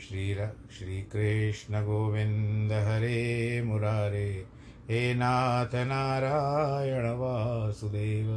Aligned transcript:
श्रीर 0.00 0.52
श्रीकृष्णगोविन्द 0.78 2.72
हरे 2.72 3.62
मुरारे, 3.62 4.46
हे 4.90 5.14
नाथ 5.14 5.74
नारायण 5.74 7.04
वासुदेव। 7.04 8.28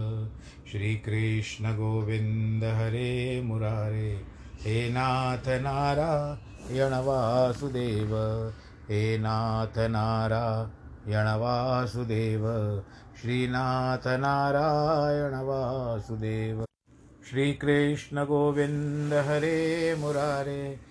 श्रीकृष्णगोविन्द 0.72 2.64
हरे 2.64 3.42
मुरारे, 3.42 4.26
हे 4.62 4.90
नाथ 4.90 5.48
नारायण 5.48 6.94
वासुदेव। 6.94 8.10
हे 8.90 9.18
नाथ 9.18 9.78
नारायण 9.78 11.26
वासुदेव। 11.28 12.44
श्रीनाथ 13.22 14.08
नारायण 14.08 15.34
वासुदेव। 15.34 16.66
श्रीकृष्ण 17.30 18.26
गोविन्द 18.26 19.14
हरे 19.14 19.96
मुरारे 20.00 20.91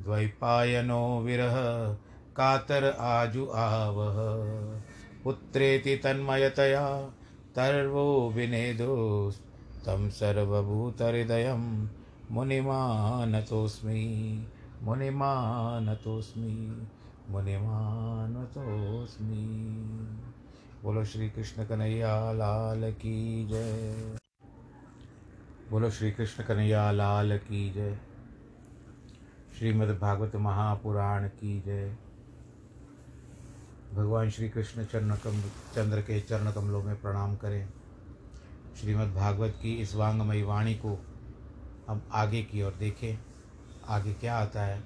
द्वैपायनो 0.00 1.20
विरह, 1.20 1.96
कातर 2.36 2.96
आजु 2.98 3.48
आवह। 3.54 4.82
पुत्रेति 5.24 5.96
तन्मयतया, 5.96 7.10
तर्वो 7.56 8.30
विनेदोस् 8.30 9.82
तं 9.82 10.10
सर्वभूतहृदयं 10.10 11.88
मुनिमानतोऽस्मि 12.30 14.46
मुनिमानतोऽस्मि 14.82 16.86
मुनिमानतोऽस्मि। 17.30 19.68
बोलो 20.82 21.04
श्री 21.04 21.30
कृष्ण 21.30 21.64
कन्हैया, 21.64 22.32
लाल 22.32 22.92
की 22.92 23.46
जय। 23.46 23.94
बोलो 25.70 25.90
श्री 25.90 26.12
कृष्ण 26.12 26.44
कन्हैया, 26.44 26.90
लाल 26.90 27.38
की 27.38 27.72
जय। 27.72 27.98
श्रीमद् 29.58 29.98
भागवत 29.98 30.36
महापुराण 30.36 31.28
की 31.28 31.60
जय। 31.60 31.96
भगवान 33.94 34.30
श्री 34.30 34.48
कृष्ण 34.48 34.84
चरण 34.84 35.16
कम 35.16 35.40
चंद्र 35.74 36.00
के 36.00 36.20
चरण 36.20 36.52
कमलों 36.52 36.82
में 36.82 37.00
प्रणाम 37.00 37.36
करें। 37.36 37.68
श्रीमद् 38.80 39.14
भागवत 39.14 39.58
की 39.62 39.74
इस 39.74 39.94
वांगमयी 39.94 40.42
वाणी 40.42 40.74
को 40.74 41.04
हम 41.88 42.02
आगे 42.12 42.42
की 42.42 42.62
ओर 42.62 42.74
देखें। 42.74 43.18
आगे 43.88 44.14
क्या 44.14 44.36
आता 44.36 44.62
है? 44.62 44.82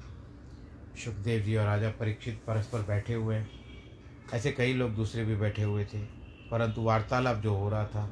सुखदेव 1.04 1.42
जी 1.42 1.56
और 1.56 1.64
राजा 1.64 1.90
परीक्षित 1.90 2.42
परस्पर 2.46 2.82
बैठे 2.82 3.14
हुए 3.14 3.36
हैं। 3.36 3.50
ऐसे 4.34 4.52
कई 4.52 4.74
लोग 4.74 4.94
दूसरे 4.94 5.24
भी 5.24 5.36
बैठे 5.36 5.62
हुए 5.62 5.84
थे, 5.84 6.02
परंतु 6.50 6.82
वार्तालाप 6.82 7.36
जो 7.36 7.56
हो 7.56 7.68
रहा 7.68 7.86
था, 7.86 8.10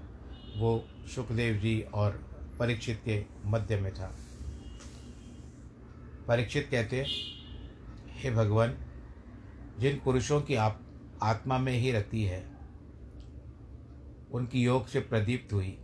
वो 0.56 0.84
सुखदेव 1.14 1.54
जी 1.54 1.80
और 1.94 2.10
परीक्षित 2.58 3.02
के 3.04 3.24
मध्य 3.46 3.80
में 3.80 3.94
था। 3.94 4.16
परीक्षित 6.28 6.68
कहते 6.70 7.04
हे 8.12 8.30
भगवान, 8.30 8.76
जिन 9.78 10.00
पुरुषों 10.04 10.40
की 10.40 10.54
आप, 10.54 10.80
आत्मा 11.22 11.58
में 11.58 11.72
ही 11.72 11.92
रति 11.92 12.22
है, 12.24 12.44
उनकी 14.32 14.62
योग 14.62 14.86
से 14.86 15.00
प्रदीप्त 15.00 15.52
हुई, 15.52 15.76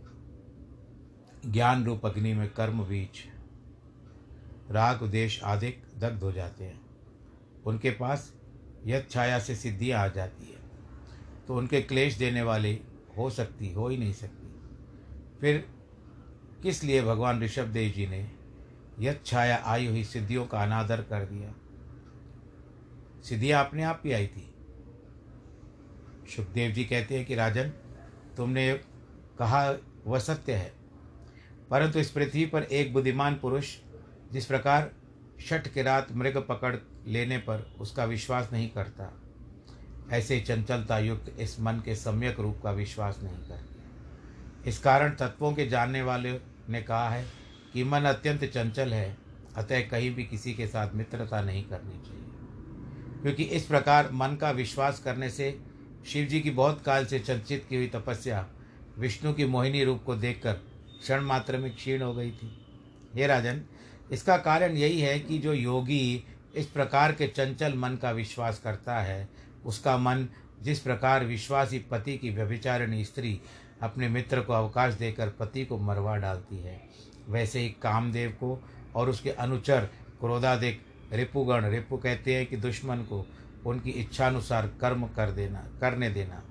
ज्ञान 1.45 1.83
रूप 1.85 2.05
अग्नि 2.05 2.33
में 2.33 2.49
कर्म 2.49 2.83
बीज, 2.83 3.23
राग 4.71 5.03
देश 5.03 5.41
आदि 5.43 5.73
दग्ध 5.97 6.23
हो 6.23 6.31
जाते 6.31 6.63
हैं। 6.63 6.79
उनके 7.65 7.91
पास 7.91 8.31
यद 8.85 9.07
छाया 9.09 9.39
से 9.39 9.55
सिद्धियाँ 9.55 9.99
आ 9.99 10.07
जाती 10.07 10.45
है 10.45 10.55
तो 11.47 11.55
उनके 11.55 11.81
क्लेश 11.81 12.17
देने 12.17 12.41
वाले 12.41 12.71
हो 13.17 13.29
सकती, 13.29 13.71
हो 13.73 13.87
ही 13.87 13.97
नहीं 13.97 14.13
सकती। 14.13 14.47
फिर 15.41 15.57
किस 16.63 16.83
लिए 16.83 17.01
भगवान 17.01 17.41
ऋषभ 17.41 17.67
देव 17.67 17.91
जी 17.91 18.07
ने 18.07 18.21
यद 18.99 19.19
छाया 19.25 19.63
आई 19.65 19.87
हुई 19.87 20.03
सिद्धियों 20.03 20.45
का 20.45 20.61
अनादर 20.63 21.01
कर 21.01 21.25
दिया। 21.25 21.53
सिद्धियाँ 23.23 23.65
अपने 23.65 23.83
आप 23.83 24.01
ही 24.05 24.11
आई 24.11 24.27
थी। 24.27 24.53
सुखदेव 26.35 26.71
जी 26.71 26.83
कहते 26.83 27.17
हैं 27.17 27.25
कि, 27.25 27.35
राजन, 27.35 27.69
तुमने 28.37 28.73
कहा 29.39 29.73
वह 30.05 30.19
सत्य 30.19 30.53
है, 30.53 30.73
परंतु 31.69 31.99
इस 31.99 32.11
पृथ्वी 32.11 32.45
पर 32.45 32.63
एक 32.63 32.93
बुद्धिमान 32.93 33.35
पुरुष, 33.35 33.75
जिस 34.31 34.45
प्रकार 34.45 34.91
छठ 35.47 35.67
के 35.67 35.81
रात 35.81 36.11
मृग 36.11 36.37
पकड़ 36.37 36.75
लेने 37.07 37.37
पर 37.37 37.71
उसका 37.79 38.05
विश्वास 38.05 38.49
नहीं 38.53 38.69
करता, 38.69 39.13
ऐसे 40.11 40.39
चंचलता 40.39 40.99
युक्त 40.99 41.35
इस 41.39 41.59
मन 41.59 41.81
के 41.85 41.95
सम्यक 41.95 42.39
रूप 42.39 42.59
का 42.63 42.71
विश्वास 42.71 43.19
नहीं 43.23 43.37
करते। 43.37 44.69
इस 44.69 44.79
कारण 44.79 45.09
तत्वों 45.09 45.53
के 45.53 45.67
जानने 45.67 46.01
वाले 46.01 46.39
ने 46.69 46.81
कहा 46.81 47.09
है 47.09 47.25
कि 47.77 47.83
मन 47.83 48.01
अत्यंत 48.01 48.45
चंचल 48.45 48.93
है, 48.93 49.17
अतः 49.55 49.81
कहीं 49.81 50.15
भी 50.15 50.23
किसी 50.23 50.53
के 50.53 50.67
साथ 50.67 50.89
मित्रता 50.95 51.41
नहीं 51.41 51.63
करनी 51.63 52.07
चाहिए। 52.07 53.21
क्योंकि 53.21 53.43
इस 53.43 53.65
प्रकार 53.65 54.09
मन 54.11 54.35
का 54.35 54.51
विश्वास 54.51 54.99
करने 54.99 55.29
से 55.29 55.59
शिव 56.07 56.25
जी 56.25 56.41
की 56.41 56.51
बहुत 56.51 56.81
काल 56.81 57.05
से 57.05 57.19
चर्चित 57.19 57.65
की 57.69 57.75
हुई 57.75 57.87
तपस्या 57.87 58.47
विष्णु 58.99 59.33
की 59.33 59.45
मोहिनी 59.45 59.83
रूप 59.83 60.03
को 60.03 60.15
देखकर 60.15 60.53
क्षण 61.01 61.21
मात्र 61.21 61.57
में 61.57 61.75
क्षीण 61.75 62.01
हो 62.01 62.13
गई 62.13 62.31
थी। 62.31 62.65
हे 63.15 63.27
राजन, 63.27 63.61
इसका 64.11 64.37
कारण 64.37 64.71
यही 64.71 65.01
है 65.01 65.19
कि 65.19 65.37
जो 65.37 65.53
योगी 65.53 66.23
इस 66.55 66.65
प्रकार 66.65 67.11
के 67.11 67.27
चंचल 67.27 67.73
मन 67.73 67.95
का 67.95 68.11
विश्वास 68.11 68.59
करता 68.59 68.99
है, 68.99 69.29
उसका 69.65 69.97
मन 69.97 70.27
जिस 70.61 70.79
प्रकार 70.79 71.25
विश्वासी 71.25 71.79
पति 71.79 72.17
की 72.17 72.29
व्यभिचारिणी 72.29 73.05
स्त्री 73.05 73.41
अपने 73.81 74.09
मित्र 74.09 74.41
को 74.41 74.53
अवकाश 74.53 74.93
देकर 74.93 75.29
पति 75.29 75.65
को 75.65 75.77
मरवा 75.77 76.15
डालती 76.15 76.57
है 76.57 77.06
वैसे 77.27 77.59
ही 77.59 77.69
कामदेव 77.69 78.31
को 78.31 78.63
और 78.95 79.09
उसके 79.09 79.29
अनुचर 79.29 79.79
क्रोधाधिक 80.19 80.81
रिपुगण, 81.13 81.65
रिपु 81.65 81.97
कहते 81.97 82.35
हैं 82.35 82.45
कि 82.45 82.57
दुश्मन 82.57 82.97
को 82.97 83.27
उनकी 83.65 83.89
इच्छानुसार 83.89 84.67
कर्म 84.67 85.07
कर 85.07 85.31
देना, 85.31 85.67
करने 85.81 86.09
देना। 86.09 86.43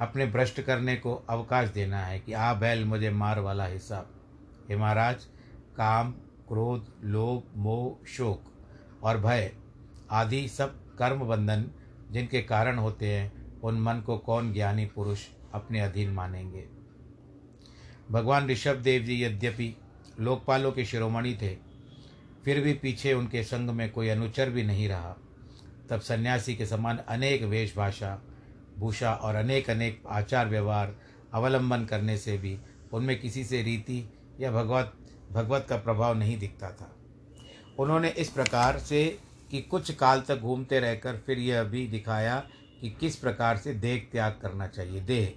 अपने 0.00 0.26
भ्रष्ट 0.26 0.60
करने 0.60 0.96
को 0.96 1.14
अवकाश 1.14 1.68
देना 1.68 1.98
है 1.98 2.20
कि 2.20 2.32
आ 2.32 2.54
बैल 2.54 2.84
मुझे 2.84 3.10
मार 3.10 3.40
वाला 3.40 3.66
हिसाब 3.66 4.10
हे 4.70 4.76
महाराज, 4.76 5.24
काम, 5.76 6.12
क्रोध, 6.48 6.86
लोभ, 7.04 7.42
मोह, 7.56 8.06
शोक 8.06 8.44
और 9.02 9.18
भय 9.18 9.52
आदि 10.10 10.48
सब 10.48 10.96
कर्म 10.96 11.20
बंधन 11.20 11.70
जिनके 12.10 12.42
कारण 12.42 12.78
होते 12.78 13.06
हैं, 13.06 13.60
उन 13.60 13.80
मन 13.80 14.00
को 14.00 14.18
कौन 14.18 14.52
ज्ञानी 14.52 14.86
पुरुष 14.86 15.26
अपने 15.54 15.80
अधीन 15.80 16.10
मानेंगे? 16.10 16.64
भगवान 18.10 18.48
ऋषभ 18.48 18.74
देव 18.74 19.02
जी 19.02 19.24
यद्यपि 19.24 19.76
लोकपालों 20.20 20.72
के 20.72 20.84
शिरोमणि 20.84 21.38
थे। 21.42 21.56
फिर 22.44 22.60
भी 22.60 22.72
पीछे 22.72 23.12
उनके 23.12 23.44
संग 23.44 23.70
में 23.70 23.90
कोई 23.90 24.08
अनुचर 24.08 24.50
भी 24.50 24.62
नहीं 24.62 24.88
रहा। 24.88 25.16
तब 25.90 26.00
सन्यासी 26.00 26.54
के 26.54 26.66
समान 26.66 26.96
अनेक 26.96 27.42
वेशभाषा, 27.42 28.22
भूषा 28.78 29.12
और 29.12 29.34
अनेक 29.34 29.70
अनेक 29.70 30.02
आचार 30.08 30.48
व्यवहार 30.48 30.96
अवलंबन 31.34 31.84
करने 31.84 32.18
से 32.18 32.38
भी 32.38 32.58
उनमें 32.92 33.20
किसी 33.20 33.44
से 33.44 33.62
रीति 33.62 34.12
या 34.40 34.52
भगवत 34.52 34.92
भगवत 35.32 35.66
का 35.68 35.76
प्रभाव 35.76 36.18
नहीं 36.18 36.38
दिखता 36.38 36.70
था। 36.70 36.96
उन्होंने 37.78 38.08
इस 38.08 38.28
प्रकार 38.28 38.78
से 38.78 39.18
कि 39.50 39.60
कुछ 39.60 39.90
काल 39.90 40.20
तक 40.20 40.38
घूमते 40.38 40.80
रहकर 40.80 41.16
फिर 41.16 41.38
यह 41.38 41.62
भी 41.62 41.86
दिखाया 41.86 42.48
कि 42.80 42.90
किस 42.90 43.16
प्रकार 43.16 43.56
से 43.56 43.74
देह 43.74 44.08
त्याग 44.12 44.38
करना 44.42 44.66
चाहिए, 44.66 45.00
देह। 45.00 45.34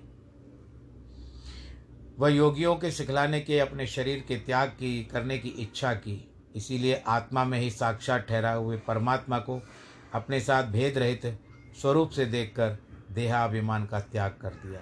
वह 2.18 2.30
योगियों 2.30 2.76
के 2.76 2.92
सिखलाने 2.92 3.40
के, 3.42 3.60
अपने 3.60 3.88
शरीर 3.88 4.24
के 4.28 4.36
त्याग 4.38 4.70
की, 4.70 5.04
करने 5.04 5.38
की 5.38 5.50
इच्छा 5.50 5.94
की। 5.94 6.30
इसीलिए 6.56 7.02
आत्मा 7.08 7.44
में 7.46 7.58
ही 7.60 7.70
साक्षात 7.70 8.26
ठहरा 8.30 8.52
हुए 8.52 8.78
परमात्मा 8.78 9.40
को 9.40 9.62
अपने 10.14 10.40
साथ 10.40 10.64
भेद 10.64 10.98
रहित 10.98 11.26
स्वरूप 11.82 12.10
से 12.10 12.26
देखकर 12.26 12.78
देहाभिमान 13.12 13.86
का 13.86 14.00
त्याग 14.02 14.38
कर 14.42 14.54
दिया। 14.66 14.82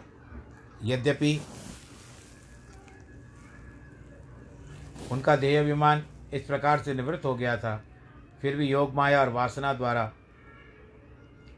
यद्यपि 0.86 1.40
उनका 5.12 5.36
देहाभिमान 5.36 6.04
इस 6.34 6.42
प्रकार 6.42 6.80
से 6.80 6.94
निवृत्त 6.94 7.26
हो 7.26 7.36
गया 7.36 7.56
था, 7.58 7.84
फिर 8.42 8.56
भी 8.56 8.68
योग 8.68 8.94
माया 8.96 9.22
और 9.22 9.30
वासना 9.30 9.74
द्वारा 9.74 10.12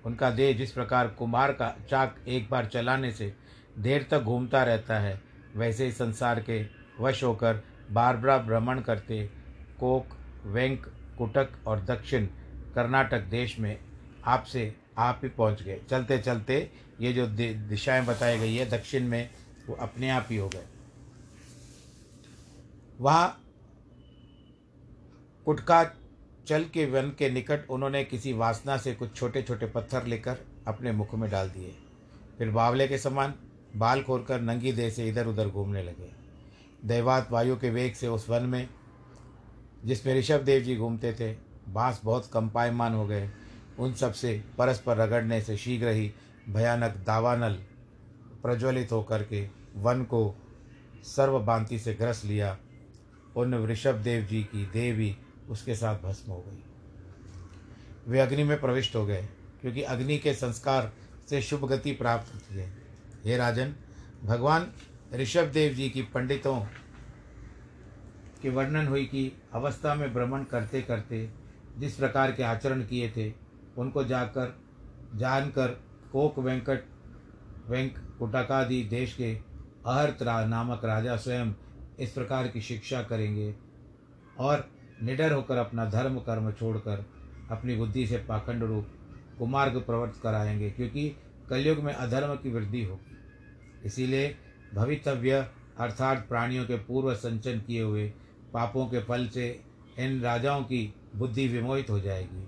उनका 0.05 0.29
देह 0.29 0.57
जिस 0.57 0.71
प्रकार 0.71 1.07
कुमार 1.09 1.51
का 1.51 1.75
चाक 1.89 2.15
एक 2.27 2.49
बार 2.49 2.65
चलाने 2.65 3.11
से 3.11 3.33
देर 3.79 4.07
तक 4.11 4.21
घूमता 4.21 4.63
रहता 4.63 4.99
है 4.99 5.21
वैसे 5.55 5.85
ही 5.85 5.91
संसार 5.91 6.39
के 6.39 6.61
वश 6.99 7.23
होकर 7.23 7.63
बार 7.91 8.17
बार 8.17 8.43
भ्रमण 8.43 8.81
करते 8.81 9.23
कोक, 9.79 10.15
वेंक, 10.45 10.85
कुटक 11.17 11.49
और 11.67 11.81
दक्षिण 11.81 12.25
कर्नाटक 12.75 13.21
देश 13.21 13.59
में 13.59 13.77
आपसे 14.25 14.73
आप 14.97 15.19
ही 15.23 15.29
पहुँच 15.29 15.61
गए। 15.63 15.79
चलते 15.89 16.17
चलते 16.17 16.71
ये 17.01 17.13
जो 17.13 17.27
दिशाएँ 17.27 18.05
बताई 18.05 18.39
गई 18.39 18.55
है, 18.55 18.69
दक्षिण 18.69 19.07
में 19.07 19.29
वो 19.67 19.75
अपने 19.75 20.09
आप 20.09 20.27
ही 20.29 20.37
हो 20.37 20.49
गए। 20.49 20.65
वहाँ 22.99 23.39
कुटका 25.45 25.83
चल 26.47 26.63
के 26.63 26.85
वन 26.85 27.09
के 27.09 27.29
निकट 27.29 27.69
उन्होंने 27.69 28.03
किसी 28.03 28.33
वासना 28.33 28.77
से 28.77 28.93
कुछ 28.95 29.15
छोटे 29.15 29.41
छोटे 29.41 29.65
पत्थर 29.65 30.05
लेकर 30.05 30.37
अपने 30.67 30.91
मुख 30.91 31.15
में 31.15 31.29
डाल 31.31 31.49
दिए। 31.49 31.75
फिर 32.37 32.49
बावले 32.49 32.87
के 32.87 32.97
समान 32.97 33.33
बाल 33.75 34.03
खोलकर 34.03 34.41
नंगी 34.41 34.71
देह 34.71 34.89
से 34.89 35.07
इधर 35.09 35.27
उधर 35.27 35.47
घूमने 35.47 35.83
लगे। 35.83 36.11
दैवात 36.85 37.31
वायु 37.31 37.55
के 37.55 37.69
वेग 37.69 37.93
से 37.93 38.07
उस 38.07 38.29
वन 38.29 38.43
में 38.43 38.69
जिसमें 39.85 40.15
ऋषभ 40.15 40.41
देव 40.41 40.63
जी 40.63 40.75
घूमते 40.75 41.13
थे, 41.13 41.35
बाँस 41.69 42.01
बहुत 42.03 42.29
कंपायमान 42.33 42.93
हो 42.93 43.07
गए। 43.07 43.29
उन 43.79 43.93
सबसे 43.93 44.43
परस्पर 44.57 44.97
रगड़ने 44.97 45.41
से 45.41 45.57
शीघ्र 45.57 45.87
ही 45.87 46.13
भयानक 46.49 46.97
दावानल 46.97 47.53
प्रज्वलित 48.43 48.91
होकर 48.91 49.23
के 49.23 49.49
वन 49.75 50.03
को 50.03 50.35
सर्वभांति 51.03 51.79
से 51.79 51.93
ग्रस 51.93 52.25
लिया। 52.25 52.57
उन 53.35 53.65
ऋषभ 53.65 53.95
देव 53.95 54.23
जी 54.23 54.43
की 54.43 54.65
देवी 54.65 55.17
उसके 55.49 55.75
साथ 55.75 55.99
भस्म 55.99 56.31
हो 56.31 56.45
गई। 56.47 56.63
वे 58.07 58.19
अग्नि 58.19 58.43
में 58.43 58.61
प्रविष्ट 58.61 58.95
हो 58.95 59.05
गए, 59.05 59.27
क्योंकि 59.61 59.81
अग्नि 59.81 60.17
के 60.17 60.33
संस्कार 60.33 60.93
से 61.29 61.41
शुभ 61.41 61.65
गति 61.65 61.91
प्राप्त 61.91 62.33
होती 62.35 62.55
है। 62.55 62.82
हे 63.25 63.35
राजन, 63.37 63.73
भगवान 64.23 64.67
ऋषभ 65.13 65.51
देव 65.53 65.73
जी 65.73 65.89
की 65.89 66.01
पंडितों 66.03 66.59
के 68.41 68.49
वर्णन 68.49 68.87
हुई 68.87 69.05
कि 69.05 69.31
अवस्था 69.53 69.93
में 69.95 70.13
भ्रमण 70.13 70.43
करते 70.43 70.81
करते 70.81 71.29
जिस 71.77 71.95
प्रकार 71.95 72.31
के 72.31 72.43
आचरण 72.43 72.81
किए 72.81 73.09
थे, 73.09 73.31
उनको 73.77 74.03
जाकर, 74.03 74.53
जानकर 75.15 75.67
कोक 76.11 76.39
वेंकट, 76.39 76.83
वेंक 77.67 77.97
कुटकादि 78.19 78.83
देश 78.83 79.13
के 79.13 79.33
अहर्त 79.85 80.23
नामक 80.23 80.85
राजा 80.85 81.15
स्वयं 81.15 81.53
इस 81.99 82.11
प्रकार 82.11 82.47
की 82.47 82.61
शिक्षा 82.61 83.01
करेंगे 83.03 83.53
और 84.39 84.67
निडर 85.03 85.31
होकर 85.31 85.57
अपना 85.57 85.85
धर्म 85.85 86.19
कर्म 86.19 86.51
छोड़कर 86.51 87.05
अपनी 87.51 87.75
बुद्धि 87.75 88.05
से 88.07 88.17
पाखंड 88.17 88.63
रूप 88.63 88.87
कुमार्ग 89.39 89.77
प्रवर्त 89.77 90.19
कराएँगे, 90.23 90.69
क्योंकि 90.69 91.09
कलयुग 91.49 91.79
में 91.79 91.93
अधर्म 91.93 92.35
की 92.35 92.51
वृद्धि 92.51 92.83
होगी। 92.83 93.12
इसीलिए 93.85 94.35
भवितव्य 94.73 95.47
अर्थात 95.79 96.25
प्राणियों 96.29 96.65
के 96.65 96.75
पूर्व 96.75 97.13
संचन 97.13 97.59
किए 97.59 97.81
हुए 97.81 98.13
पापों 98.53 98.85
के 98.87 98.99
फल 98.99 99.27
से 99.27 99.63
इन 99.99 100.21
राजाओं 100.21 100.63
की 100.63 100.93
बुद्धि 101.15 101.47
विमोहित 101.47 101.89
हो 101.89 101.99
जाएगी। 101.99 102.47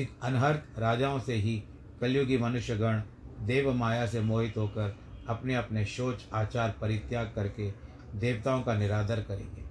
इन 0.00 0.08
अनहर्थ 0.22 0.78
राजाओं 0.78 1.20
से 1.20 1.34
ही 1.34 1.62
कलयुगी 2.00 2.38
मनुष्यगण 2.38 3.02
देव 3.46 3.72
माया 3.72 4.06
से 4.06 4.20
मोहित 4.20 4.56
होकर 4.56 4.96
अपने 5.28 5.54
अपने 5.54 5.84
शोच, 5.84 6.26
आचार 6.32 6.74
परित्याग 6.80 7.32
करके 7.34 7.70
देवताओं 8.14 8.62
का 8.62 8.74
निरादर 8.74 9.20
करेंगे। 9.20 9.64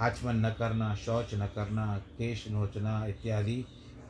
आचमन 0.00 0.36
न 0.36 0.50
करना, 0.50 0.94
शौच 0.94 1.34
न 1.34 1.46
करना, 1.46 1.96
केश 1.96 2.48
नोचना 2.48 3.06
इत्यादि 3.06 3.64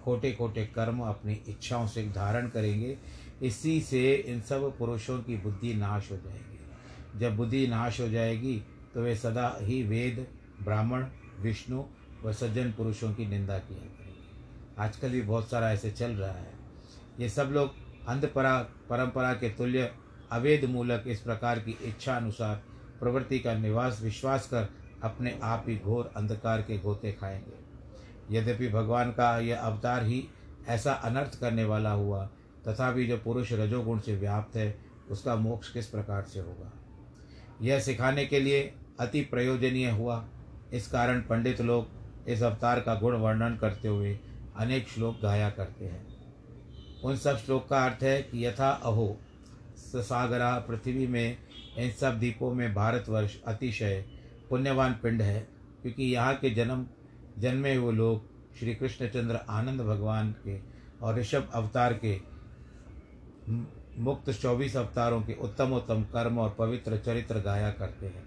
खोटे 0.05 0.33
खोटे 0.33 0.65
कर्म 0.67 1.01
अपनी 1.01 1.33
इच्छाओं 1.49 1.87
से 1.87 2.03
धारण 2.05 2.49
करेंगे, 2.49 2.97
इसी 3.43 3.81
से 3.81 4.15
इन 4.15 4.41
सब 4.41 4.73
पुरुषों 4.79 5.19
की 5.19 5.37
बुद्धि 5.37 5.75
नाश 5.75 6.11
हो 6.13 6.17
जाएगी। 6.17 7.19
जब 7.19 7.37
बुद्धि 7.37 7.67
नाश 7.67 8.01
हो 8.01 8.09
जाएगी 8.09 8.63
तो 8.95 9.01
वे 9.01 9.15
सदा 9.17 9.57
ही 9.61 9.83
वेद, 9.83 10.27
ब्राह्मण, 10.63 11.07
विष्णु 11.41 11.85
व 12.25 12.33
सज्जन 12.33 12.73
पुरुषों 12.73 13.13
की 13.15 13.27
निंदा 13.27 13.59
किया 13.59 13.79
करेंगे। 13.79 14.83
आजकल 14.83 15.11
भी 15.11 15.23
बहुत 15.23 15.51
सारा 15.51 15.71
ऐसे 15.73 15.91
चल 15.91 16.11
रहा 16.11 16.33
है। 16.33 16.53
ये 17.21 17.29
सब 17.29 17.51
लोग 17.53 17.75
अंधपरा, 18.09 18.59
परंपरा 18.91 19.33
के 19.33 19.49
तुल्य, 19.51 19.91
अवेद 20.33 20.65
मूलक 20.65 21.05
इस 21.07 21.21
प्रकार 21.21 21.59
की 21.59 21.77
इच्छा 21.85 22.17
अनुसार 22.17 22.63
प्रवृत्ति 23.01 23.39
का 23.39 23.55
निवास, 23.55 24.01
विश्वास 24.03 24.49
कर 24.49 24.69
अपने 25.03 25.39
आप 25.43 25.65
ही 25.69 25.77
घोर 25.77 26.13
अंधकार 26.17 26.63
के 26.63 26.79
गोते 26.79 27.13
खाएँगे। 27.13 27.62
यद्यपि 28.31 28.69
भगवान 28.69 29.11
का 29.11 29.39
यह 29.39 29.59
अवतार 29.59 30.05
ही 30.05 30.25
ऐसा 30.69 30.93
अनर्थ 30.93 31.41
करने 31.41 31.65
वाला 31.65 31.91
हुआ, 31.91 32.25
तथापि 32.69 33.07
जो 33.07 33.17
पुरुष 33.19 33.53
रजोगुण 33.53 33.99
से 33.99 34.17
व्याप्त 34.17 34.57
है, 34.57 34.75
उसका 35.11 35.37
मोक्ष 35.37 35.73
किस 35.73 35.87
प्रकार 35.87 36.23
से 36.23 36.41
होगा? 36.41 36.73
यह 37.63 37.81
सिखाने 37.81 38.27
के 38.27 38.41
लिए 38.41 38.63
अति 39.01 39.21
प्रयोजनीय 39.21 39.91
हुआ। 39.91 40.25
इस 40.73 40.87
कारण 40.87 41.21
पंडित 41.21 41.61
लोग 41.61 42.29
इस 42.29 42.43
अवतार 42.43 42.81
का 42.81 42.95
गुण 42.95 43.17
वर्णन 43.17 43.57
करते 43.57 43.89
हुए 43.89 44.19
अनेक 44.57 44.89
श्लोक 44.89 45.19
गाया 45.23 45.51
करते 45.51 45.85
हैं। 45.85 46.07
उन 47.05 47.17
सब 47.17 47.37
श्लोक 47.37 47.69
का 47.69 47.85
अर्थ 47.85 48.03
है 48.03 48.23
कि 48.23 48.47
यथा 48.47 48.71
अहो 48.71 49.17
सागरा 49.77 50.59
पृथ्वी 50.59 51.07
में, 51.07 51.37
इन 51.79 51.91
सब 51.91 52.19
द्वीपों 52.19 52.53
में 52.55 52.75
भारतवर्ष 52.75 53.37
अतिशय 53.47 54.05
पुण्यवान 54.51 54.93
पिंड 54.93 55.23
है, 55.23 55.41
क्योंकि 55.83 56.05
यहाँ 56.05 56.35
के 56.35 56.51
जन्म 56.51 56.87
जन्मे 57.39 57.75
हुए 57.75 57.93
लोग 57.93 58.31
श्री 58.59 58.75
कृष्णचंद्र 58.75 59.37
आनंद 59.51 59.81
भगवान 59.81 60.35
के 60.47 60.59
और 61.03 61.19
ऋषभ 61.19 61.51
अवतार 61.55 61.93
के 62.05 62.21
मुक्त 63.99 64.31
चौबीस 64.31 64.77
अवतारों 64.77 65.21
के 65.23 65.35
उत्तम 65.35 65.73
उत्तम 65.73 66.03
कर्म 66.03 66.39
और 66.39 66.55
पवित्र 66.59 66.99
चरित्र 66.99 67.41
गाया 67.41 67.71
करते 67.71 68.07
हैं। 68.07 68.25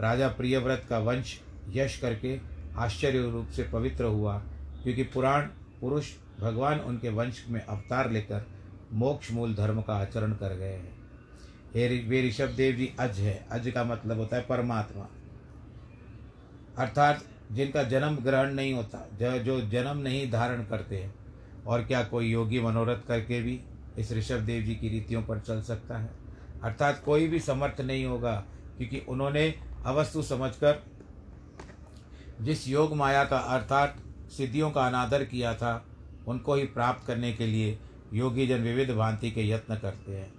राजा 0.00 0.28
प्रियव्रत 0.28 0.86
का 0.88 0.98
वंश 0.98 1.40
यश 1.68 1.98
करके 1.98 2.38
आश्चर्य 2.76 3.30
रूप 3.30 3.48
से 3.48 3.62
पवित्र 3.62 4.04
हुआ, 4.04 4.38
क्योंकि 4.82 5.02
पुराण 5.02 5.46
पुरुष 5.80 6.12
भगवान 6.40 6.80
उनके 6.80 7.08
वंश 7.08 7.44
में 7.48 7.60
अवतार 7.60 8.10
लेकर 8.10 8.46
मोक्ष 8.92 9.32
मूल 9.32 9.54
धर्म 9.54 9.82
का 9.82 9.94
आचरण 9.94 10.32
कर 10.32 10.54
गए 10.56 10.72
हैं। 10.72 10.98
हे 11.74 11.88
वे 12.08 12.28
ऋषभ 12.28 12.48
देव 12.48 12.76
जी, 12.76 12.92
अज 13.00 13.18
है। 13.18 13.46
अज 13.50 13.70
का 13.70 13.84
मतलब 13.84 14.18
होता 14.18 14.36
है 14.36 14.42
परमात्मा। 14.42 15.08
अर्थात 16.78 17.24
जिनका 17.50 17.82
जन्म 17.82 18.16
ग्रहण 18.16 18.52
नहीं 18.54 18.72
होता, 18.74 19.06
जो 19.38 19.60
जन्म 19.60 19.98
नहीं 19.98 20.30
धारण 20.30 20.64
करते 20.64 20.96
हैं, 20.96 21.14
और 21.66 21.84
क्या 21.84 22.02
कोई 22.04 22.30
योगी 22.30 22.60
मनोरथ 22.60 23.06
करके 23.08 23.40
भी 23.42 23.60
इस 23.98 24.12
ऋषभ 24.12 24.40
देव 24.40 24.62
जी 24.62 24.74
की 24.74 24.88
रीतियों 24.88 25.22
पर 25.22 25.38
चल 25.38 25.62
सकता 25.62 25.98
है? 25.98 26.10
अर्थात 26.64 27.02
कोई 27.04 27.26
भी 27.28 27.40
समर्थ 27.40 27.80
नहीं 27.80 28.04
होगा, 28.04 28.34
क्योंकि 28.76 29.02
उन्होंने 29.08 29.54
अवस्तु 29.86 30.22
समझकर 30.22 30.82
जिस 32.40 32.68
योग 32.68 32.94
माया 32.96 33.24
का 33.24 33.38
अर्थात 33.38 33.96
सिद्धियों 34.30 34.70
का 34.70 34.86
अनादर 34.86 35.24
किया 35.24 35.54
था, 35.54 35.86
उनको 36.28 36.54
ही 36.54 36.64
प्राप्त 36.64 37.06
करने 37.06 37.32
के 37.32 37.46
लिए 37.46 37.78
योगी 38.12 38.46
जन 38.46 38.62
विविध 38.62 38.90
भांति 38.90 39.30
के 39.30 39.48
यत्न 39.48 39.76
करते 39.76 40.12
हैं। 40.12 40.32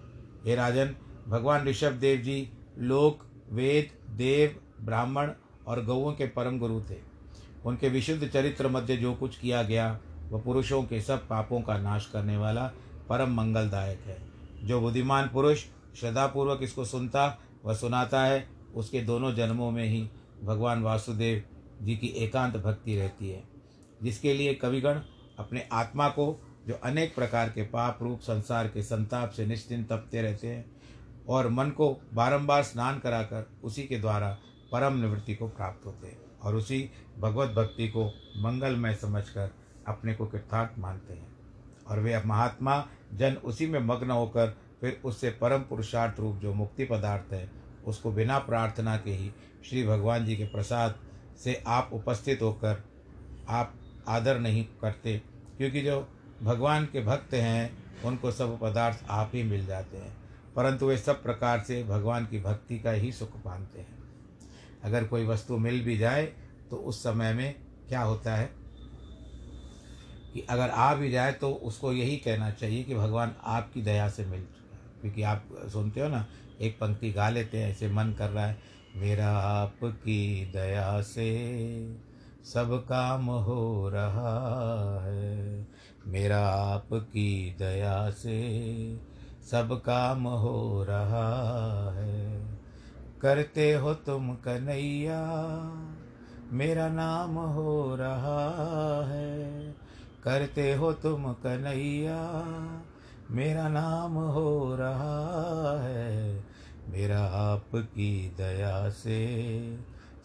हे 0.45 0.55
राजन, 0.55 0.95
भगवान 1.27 1.67
ऋषभ 1.67 1.91
देव 1.91 2.21
जी, 2.21 2.49
लोक, 2.77 3.25
वेद, 3.51 3.91
देव, 4.09 4.55
ब्राह्मण 4.81 5.31
और 5.71 5.83
गौओं 5.85 6.11
के 6.13 6.25
परम 6.27 6.57
गुरु 6.59 6.81
थे। 6.81 6.97
उनके 7.65 7.89
विशुद्ध 7.89 8.27
चरित्र 8.27 8.69
मध्य 8.69 8.97
जो 8.97 9.13
कुछ 9.13 9.37
किया 9.37 9.61
गया 9.63 9.99
वह 10.31 10.41
पुरुषों 10.41 10.81
के 10.83 11.01
सब 11.01 11.27
पापों 11.27 11.61
का 11.61 11.77
नाश 11.77 12.05
करने 12.05 12.37
वाला 12.37 12.71
परम 13.09 13.33
मंगलदायक 13.35 13.99
है। 13.99 14.17
जो 14.63 14.79
बुद्धिमान 14.81 15.27
पुरुष 15.27 15.65
श्रद्धापूर्वक 15.99 16.59
इसको 16.63 16.85
सुनता 16.85 17.25
व 17.65 17.73
सुनाता 17.73 18.23
है, 18.23 18.47
उसके 18.75 19.01
दोनों 19.01 19.33
जन्मों 19.33 19.71
में 19.71 19.83
ही 19.85 20.07
भगवान 20.43 20.81
वासुदेव 20.81 21.43
जी 21.81 21.95
की 21.95 22.07
एकांत 22.17 22.57
भक्ति 22.57 22.95
रहती 22.95 23.29
है, 23.29 23.43
जिसके 24.03 24.33
लिए 24.33 24.53
कविगण 24.53 24.99
अपने 25.39 25.67
आत्मा 25.71 26.07
को 26.09 26.35
जो 26.67 26.79
अनेक 26.83 27.15
प्रकार 27.15 27.49
के 27.49 27.63
पाप 27.63 27.99
रूप 28.01 28.19
संसार 28.19 28.67
के 28.67 28.83
संताप 28.83 29.29
से 29.29 29.45
निश्चिंत 29.45 29.87
तपते 29.89 30.21
रहते 30.21 30.47
हैं 30.47 30.65
और 31.27 31.49
मन 31.49 31.69
को 31.69 31.89
बारंबार 32.13 32.63
स्नान 32.63 32.99
कराकर 32.99 33.49
उसी 33.63 33.83
के 33.83 33.97
द्वारा 33.97 34.37
परम 34.71 34.97
निवृत्ति 34.97 35.35
को 35.35 35.47
प्राप्त 35.47 35.85
होते 35.85 36.07
हैं 36.07 36.17
और 36.43 36.55
उसी 36.55 36.89
भगवत 37.19 37.49
भक्ति 37.49 37.87
को 37.87 38.07
मंगलमय 38.37 38.95
समझकर 38.95 39.51
अपने 39.87 40.13
को 40.13 40.25
कृतार्थ 40.25 40.79
मानते 40.79 41.13
हैं। 41.13 41.35
और 41.87 41.99
वे 41.99 42.21
महात्मा 42.25 42.87
जन 43.13 43.33
उसी 43.33 43.67
में 43.67 43.79
मग्न 43.79 44.11
होकर 44.11 44.57
फिर 44.81 45.01
उससे 45.05 45.29
परम 45.29 45.59
पुरुषार्थ 45.59 46.19
रूप 46.19 46.35
जो 46.35 46.53
मुक्ति 46.53 46.85
पदार्थ 46.85 47.33
है, 47.33 47.51
उसको 47.85 48.11
बिना 48.11 48.39
प्रार्थना 48.39 48.97
के 48.97 49.11
ही 49.11 49.31
श्री 49.69 49.87
भगवान 49.87 50.25
जी 50.25 50.35
के 50.35 50.45
प्रसाद 50.45 50.95
से 51.43 51.63
आप 51.67 51.89
उपस्थित 51.93 52.41
होकर 52.41 52.83
आप 53.49 53.73
आदर 54.07 54.39
नहीं 54.39 54.65
करते, 54.81 55.21
क्योंकि 55.57 55.81
जो 55.81 56.07
भगवान 56.43 56.85
के 56.85 57.01
भक्त 57.01 57.33
हैं, 57.33 57.77
उनको 58.03 58.31
सब 58.31 58.59
पदार्थ 58.59 59.03
आप 59.09 59.31
ही 59.33 59.43
मिल 59.43 59.65
जाते 59.65 59.97
हैं। 59.97 60.17
परंतु 60.55 60.85
वे 60.85 60.97
सब 60.97 61.23
प्रकार 61.23 61.59
से 61.59 61.83
भगवान 61.83 62.25
की 62.25 62.39
भक्ति 62.39 62.79
का 62.79 62.91
ही 62.91 63.11
सुख 63.11 63.29
मानते 63.45 63.79
हैं। 63.79 64.00
अगर 64.83 65.03
कोई 65.03 65.25
वस्तु 65.25 65.57
मिल 65.57 65.83
भी 65.83 65.97
जाए 65.97 66.23
तो 66.69 66.75
उस 66.75 67.03
समय 67.03 67.33
में 67.33 67.55
क्या 67.89 68.01
होता 68.01 68.35
है? 68.35 68.49
कि 70.33 70.47
अगर 70.49 70.69
आ 70.69 70.95
भी 70.95 71.11
जाए 71.11 71.31
तो 71.31 71.51
उसको 71.51 71.93
यही 71.93 72.17
कहना 72.17 72.51
चाहिए 72.51 72.83
कि 72.83 72.95
भगवान 72.95 73.35
आपकी 73.43 73.81
दया 73.81 74.09
से 74.09 74.25
मिल 74.25 74.41
चुका 74.41 74.61
क्योंकि 75.01 75.23
आप 75.23 75.45
सुनते 75.73 76.01
हो 76.01 76.07
ना, 76.07 76.25
एक 76.61 76.79
पंक्ति 76.79 77.11
गा 77.11 77.29
लेते 77.29 77.57
हैं, 77.57 77.71
ऐसे 77.71 77.87
मन 77.87 78.13
कर 78.13 78.29
रहा 78.29 78.45
है, 78.45 78.57
मेरा 78.95 79.29
आपकी 79.29 80.45
दया 80.45 81.01
से 81.01 81.95
सब 82.45 82.85
काम 82.89 83.25
हो 83.25 83.89
रहा 83.89 84.99
है। 85.05 85.67
मेरा 86.07 86.47
आपकी 86.47 87.55
दया 87.59 88.09
से 88.09 88.97
सब 89.51 89.81
काम 89.85 90.27
हो 90.27 90.83
रहा 90.83 91.91
है। 91.95 92.60
करते 93.21 93.73
हो 93.73 93.93
तुम 93.93 94.35
कन्हैया, 94.35 95.25
मेरा 96.51 96.89
नाम 96.89 97.35
हो 97.35 97.95
रहा 97.95 99.05
है। 99.07 99.71
करते 100.23 100.73
हो 100.73 100.93
तुम 100.93 101.33
कन्हैया, 101.33 102.31
मेरा 103.31 103.69
नाम 103.69 104.13
हो 104.13 104.75
रहा 104.75 105.83
है। 105.83 106.43
मेरा 106.89 107.19
आपकी 107.25 108.33
दया 108.37 108.89
से 108.89 109.77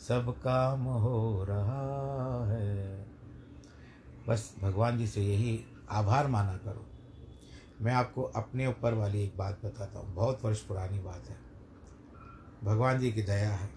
सब 0.08 0.34
काम 0.38 0.84
हो 0.84 1.44
रहा 1.44 2.46
है। 2.52 3.06
बस 4.28 4.56
भगवान 4.62 4.98
जी 4.98 5.06
से 5.06 5.22
यही 5.22 5.64
आभार 5.90 6.26
माना 6.26 6.56
करो। 6.56 6.86
मैं 7.80 7.92
आपको 7.92 8.22
अपने 8.22 8.66
ऊपर 8.66 8.94
वाली 8.94 9.24
एक 9.24 9.36
बात 9.36 9.58
बताता 9.64 9.98
हूँ। 9.98 10.14
बहुत 10.14 10.44
वर्ष 10.44 10.60
पुरानी 10.60 10.98
बात 10.98 11.22
है। 11.28 11.45
भगवान 12.64 12.98
जी 12.98 13.12
की 13.12 13.22
दया 13.22 13.50
है। 13.50 13.70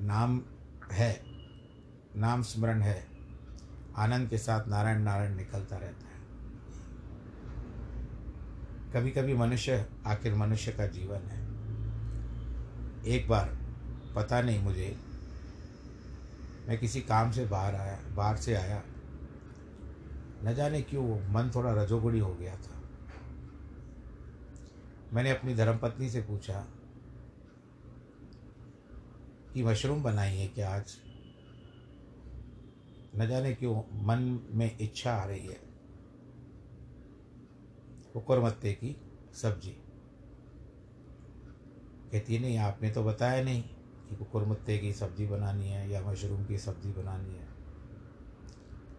नाम 0.00 0.42
है, 0.92 1.22
नाम 2.16 2.42
स्मरण 2.42 2.82
है। 2.82 3.08
आनंद 3.96 4.30
के 4.30 4.38
साथ 4.38 4.68
नारायण 4.68 4.98
नारायण 4.98 5.34
निकलता 5.34 5.76
रहता 5.76 6.08
है। 6.08 6.18
कभी 8.92 9.10
कभी 9.10 9.34
मनुष्य 9.34 9.86
आखिर 10.06 10.34
मनुष्य 10.34 10.72
का 10.72 10.86
जीवन 10.86 11.16
है। 11.16 11.48
एक 13.06 13.28
बार, 13.28 13.58
पता 14.16 14.42
नहीं 14.42 14.60
मुझे, 14.60 15.00
मैं 16.68 16.78
किसी 16.78 17.00
काम 17.00 17.30
से 17.30 17.46
बाहर 17.46 17.74
आया, 17.74 18.00
बाहर 18.14 18.36
से 18.36 18.54
आया। 18.54 18.82
न 20.44 20.54
जाने 20.54 20.82
क्यों 20.82 21.04
वो 21.04 21.14
मन 21.14 21.50
थोड़ा 21.54 21.72
रजोगुड़ी 21.72 22.18
हो 22.18 22.34
गया 22.34 22.56
था। 22.56 22.82
मैंने 25.12 25.30
अपनी 25.30 25.54
धर्मपत्नी 25.54 26.10
से 26.10 26.20
पूछा 26.20 26.66
कि 29.54 29.62
मशरूम 29.62 30.02
बनाई 30.02 30.36
है 30.36 30.48
क्या 30.48 30.70
आज? 30.70 30.96
न 33.16 33.26
जाने 33.28 33.54
क्यों 33.54 34.06
मन 34.06 34.48
में 34.50 34.78
इच्छा 34.78 35.12
आ 35.12 35.24
रही 35.24 35.46
है। 35.46 35.60
कुकुरमत्ते 38.12 38.72
की 38.72 38.96
सब्ज़ी। 39.34 39.70
कहती 42.12 42.34
है, 42.34 42.40
नहीं, 42.40 42.58
आपने 42.58 42.90
तो 42.90 43.04
बताया 43.04 43.44
नहीं 43.44 43.62
कि 44.08 44.16
कुकुरमत्ते 44.16 44.78
की 44.78 44.92
सब्ज़ी 44.92 45.26
बनानी 45.26 45.68
है 45.68 45.90
या 45.90 46.00
मशरूम 46.00 46.44
की 46.44 46.58
सब्ज़ी 46.58 46.92
बनानी 46.92 47.34
है। 47.34 47.48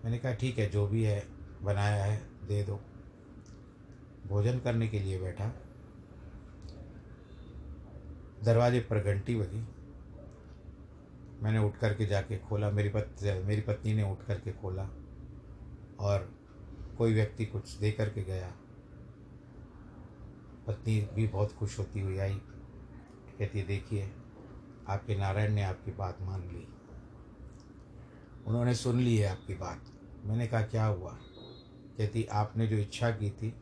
मैंने 0.03 0.17
कहा, 0.17 0.33
ठीक 0.33 0.57
है, 0.57 0.69
जो 0.69 0.87
भी 0.87 1.03
है, 1.03 1.23
बनाया 1.61 2.05
है, 2.05 2.47
दे 2.47 2.63
दो। 2.63 2.79
भोजन 4.27 4.59
करने 4.59 4.87
के 4.87 4.99
लिए 4.99 5.19
बैठा। 5.19 5.51
दरवाजे 8.43 8.79
पर 8.79 8.99
घंटी 8.99 9.35
बजी। 9.35 9.78
मैंने 11.41 11.59
उठ 11.59 11.77
करके 11.77 12.05
जाके 12.05 12.37
खोला, 12.37 12.71
मेरी 12.71 12.89
पत्नी 12.89 13.43
मेरी 13.43 13.61
पत्नी 13.61 13.93
ने 13.93 14.11
उठ 14.11 14.25
करके 14.25 14.51
खोला 14.51 14.83
और 15.99 16.39
कोई 16.97 17.13
व्यक्ति 17.13 17.45
कुछ 17.45 17.73
दे 17.73 17.91
करके 17.91 18.23
गया। 18.23 18.53
पत्नी 20.67 21.09
भी 21.13 21.27
बहुत 21.27 21.53
खुश 21.53 21.79
होती 21.79 21.99
हुई 21.99 22.17
आई, 22.17 22.33
कहती 23.39 23.63
देखिए, 23.63 24.11
आपके 24.87 25.15
नारायण 25.15 25.53
ने 25.53 25.63
आपकी 25.63 25.91
बात 25.91 26.17
मान 26.21 26.41
ली। 26.41 26.67
उन्होंने 28.47 28.75
सुन 28.75 28.99
ली 28.99 29.17
है 29.17 29.29
आपकी 29.29 29.53
बात। 29.53 29.81
मैंने 30.23 30.47
कहा, 30.47 30.61
क्या 30.61 30.85
हुआ? 30.85 31.17
कहती, 31.97 32.23
आपने 32.23 32.67
जो 32.67 32.75
इच्छा 32.75 33.11
की 33.11 33.29
थी, 33.29 33.55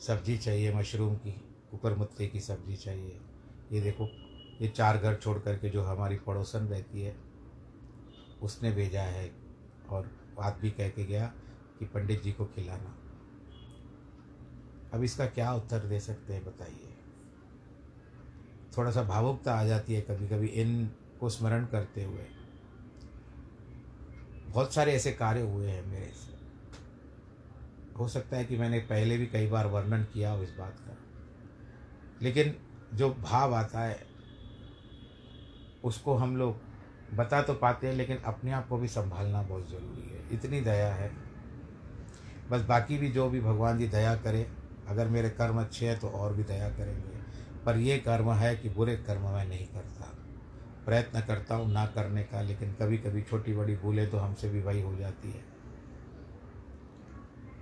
सब्ज़ी 0.00 0.38
चाहिए, 0.38 0.74
मशरूम 0.74 1.16
की, 1.16 1.32
कुकर 1.70 1.94
मुत्ते 1.94 2.26
की 2.26 2.40
सब्ज़ी 2.40 2.76
चाहिए। 2.76 3.20
ये 3.72 3.80
देखो 3.80 4.08
ये 4.60 4.68
चार 4.68 4.98
घर 4.98 5.16
छोड़ 5.16 5.38
करके 5.38 5.70
जो 5.70 5.82
हमारी 5.82 6.16
पड़ोसन 6.16 6.58
रहती 6.58 7.02
है, 7.02 7.16
उसने 8.42 8.72
भेजा 8.72 9.02
है 9.02 9.32
और 9.88 10.06
बात 10.36 10.58
भी 10.58 10.70
कह 10.70 10.88
के 10.88 11.04
गया 11.04 11.32
कि 11.78 11.84
पंडित 11.84 12.22
जी 12.22 12.32
को 12.32 12.44
खिलाना। 12.44 12.98
अब 14.94 15.02
इसका 15.02 15.26
क्या 15.26 15.54
उत्तर 15.54 15.78
दे 15.78 16.00
सकते 16.00 16.34
हैं, 16.34 16.44
बताइए। 16.44 16.94
थोड़ा 18.78 18.90
सा 18.90 19.02
भावुकता 19.02 19.54
आ 19.54 19.64
जाती 19.64 19.94
है 19.94 20.00
कभी 20.00 20.28
कभी 20.28 20.46
इन 20.46 20.90
को 21.20 21.28
स्मरण 21.28 21.66
करते 21.66 22.04
हुए। 22.04 22.26
बहुत 24.48 24.74
सारे 24.74 24.92
ऐसे 24.92 25.12
कार्य 25.12 25.40
हुए 25.40 25.70
हैं 25.70 25.86
मेरे 25.86 26.12
से। 26.12 26.38
हो 27.98 28.08
सकता 28.08 28.36
है 28.36 28.44
कि 28.44 28.56
मैंने 28.56 28.78
पहले 28.78 29.18
भी 29.18 29.26
कई 29.26 29.46
बार 29.46 29.66
वर्णन 29.66 30.04
किया 30.04 30.32
हो 30.32 30.42
इस 30.42 30.50
बात 30.50 30.76
का। 30.80 30.96
लेकिन 32.22 32.56
जो 32.94 33.14
भाव 33.14 33.54
आता 33.54 33.80
है 33.80 34.07
उसको 35.84 36.14
हम 36.14 36.36
लोग 36.36 36.56
बता 37.14 37.42
तो 37.42 37.54
पाते 37.54 37.86
हैं, 37.86 37.94
लेकिन 37.94 38.16
अपने 38.16 38.52
आप 38.52 38.68
को 38.68 38.78
भी 38.78 38.88
संभालना 38.88 39.42
बहुत 39.42 39.70
ज़रूरी 39.70 40.08
है। 40.08 40.28
इतनी 40.32 40.60
दया 40.60 40.94
है। 40.94 41.10
बस 42.50 42.62
बाकी 42.62 42.98
भी 42.98 43.08
जो 43.08 43.30
भी 43.30 43.40
भगवान 43.40 43.78
जी 43.78 43.88
दया 43.88 44.16
करे, 44.16 44.50
अगर 44.88 45.08
मेरे 45.08 45.30
कर्म 45.30 45.60
अच्छे 45.60 45.88
हैं 45.88 45.98
तो 46.00 46.08
और 46.08 46.34
भी 46.34 46.44
दया 46.44 46.68
करेंगे। 46.68 47.18
पर 47.66 47.76
ये 47.76 47.98
कर्म 47.98 48.32
है 48.32 48.56
कि 48.56 48.68
बुरे 48.68 48.96
कर्म 48.96 49.20
मैं 49.20 49.48
नहीं 49.48 49.66
करता। 49.66 50.14
प्रयत्न 50.84 51.20
करता 51.20 51.54
हूँ 51.54 51.72
ना 51.72 51.86
करने 51.86 52.22
का, 52.22 52.42
लेकिन 52.42 52.72
कभी 52.72 52.98
कभी 52.98 53.22
छोटी 53.22 53.52
बड़ी 53.52 53.76
भूलें 53.76 54.10
तो 54.10 54.18
हमसे 54.18 54.48
भी 54.48 54.62
वही 54.62 54.82
हो 54.82 54.94
जाती 54.96 55.28
है। 55.28 55.44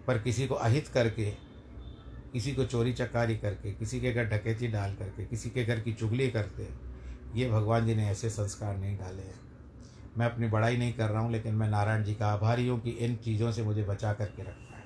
पर 0.07 0.19
किसी 0.19 0.47
को 0.47 0.55
अहित 0.55 0.89
करके, 0.89 1.31
किसी 2.33 2.53
को 2.53 2.65
चोरी 2.65 2.93
चकारी 2.93 3.37
करके, 3.37 3.73
किसी 3.73 4.01
के 4.01 4.13
घर 4.13 4.25
डकैती 4.25 4.69
डाल 4.69 4.95
करके, 4.95 5.25
किसी 5.25 5.51
के 5.51 5.65
घर 5.65 5.81
की 5.81 5.93
चुगली 5.93 6.31
करते 6.31 6.63
ये 7.35 7.51
भगवान 7.51 7.87
जी 7.87 7.95
ने 7.95 8.09
ऐसे 8.09 8.31
संस्कार 8.31 8.77
नहीं 8.77 8.99
डाले 8.99 9.23
हैं। 9.23 9.41
मैं 10.19 10.27
अपनी 10.27 10.49
बड़ाई 10.49 10.77
नहीं 10.77 10.93
कर 10.93 11.09
रहा 11.09 11.21
हूँ, 11.21 11.33
लेकिन 11.33 11.55
मैं 11.55 11.69
नारायण 11.69 12.05
जी 12.05 12.15
का 12.15 12.27
आभारी 12.27 12.69
हूँ 12.69 12.81
कि 12.81 12.91
इन 12.91 13.17
चीज़ों 13.17 13.53
से 13.53 13.63
मुझे 13.63 13.83
बचा 13.83 14.13
करके 14.13 14.43
रखा 14.43 14.77
है। 14.77 14.85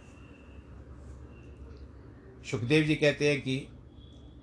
सुखदेव 2.51 2.85
जी 2.85 2.95
कहते 2.95 3.31
हैं 3.31 3.41
कि, 3.41 3.69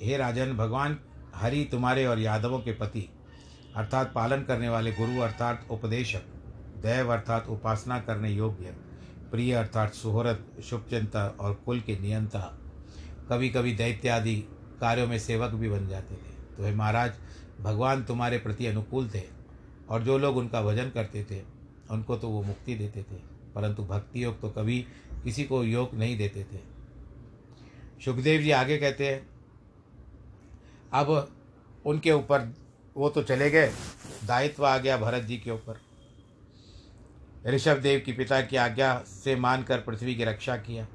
हे 0.01 0.17
राजन, 0.17 0.53
भगवान 0.53 0.99
हरि 1.35 1.67
तुम्हारे 1.71 2.05
और 2.05 2.19
यादवों 2.19 2.59
के 2.59 2.71
पति, 2.71 3.09
अर्थात 3.75 4.11
पालन 4.15 4.43
करने 4.43 4.69
वाले 4.69 4.91
गुरु 4.91 5.21
अर्थात 5.21 5.67
उपदेशक, 5.71 6.21
दैव 6.81 7.13
अर्थात 7.13 7.47
उपासना 7.47 7.99
करने 7.99 8.31
योग्य, 8.31 8.75
प्रिय 9.31 9.53
अर्थात 9.53 9.93
सुहरत 9.93 10.45
शुभचिंता 10.63 11.27
और 11.39 11.53
कुल 11.53 11.79
के 11.79 11.99
नियंता 11.99 12.59
कभी 13.29 13.49
कभी 13.49 13.73
दैत्यादि 13.73 14.35
कार्यों 14.81 15.07
में 15.07 15.19
सेवक 15.19 15.51
भी 15.51 15.69
बन 15.69 15.87
जाते 15.87 16.15
थे। 16.15 16.55
तो 16.57 16.63
हे 16.63 16.71
महाराज 16.71 17.13
भगवान 17.59 18.03
तुम्हारे 18.03 18.37
प्रति 18.37 18.65
अनुकूल 18.65 19.09
थे 19.09 19.21
और 19.89 20.03
जो 20.03 20.17
लोग 20.17 20.37
उनका 20.37 20.61
भजन 20.61 20.89
करते 20.89 21.23
थे, 21.31 21.41
उनको 21.91 22.17
तो 22.17 22.29
वो 22.29 22.41
मुक्ति 22.43 22.75
देते 22.75 23.03
थे, 23.03 23.15
परंतु 23.55 23.83
भक्ति 23.83 24.23
योग 24.23 24.39
तो 24.41 24.49
कभी 24.49 24.79
किसी 25.23 25.43
को 25.43 25.63
योग 25.63 25.93
नहीं 25.93 26.17
देते 26.17 26.43
थे। 26.43 26.59
सुखदेव 28.05 28.41
जी 28.41 28.51
आगे 28.51 28.77
कहते 28.77 29.07
हैं, 29.07 29.27
अब 30.93 31.27
उनके 31.85 32.11
ऊपर 32.11 32.53
वो 32.95 33.09
तो 33.09 33.23
चले 33.23 33.49
गए, 33.49 33.71
दायित्व 34.25 34.65
आ 34.65 34.77
गया 34.77 34.97
भरत 34.97 35.23
जी 35.23 35.37
के 35.37 35.51
ऊपर। 35.51 35.79
ऋषभ 37.47 37.77
देव 37.77 38.01
की 38.05 38.13
पिता 38.13 38.41
की 38.41 38.55
आज्ञा 38.57 38.97
से 39.07 39.35
मानकर 39.35 39.79
पृथ्वी 39.79 40.15
की 40.15 40.23
रक्षा 40.23 40.55
किया। 40.57 40.87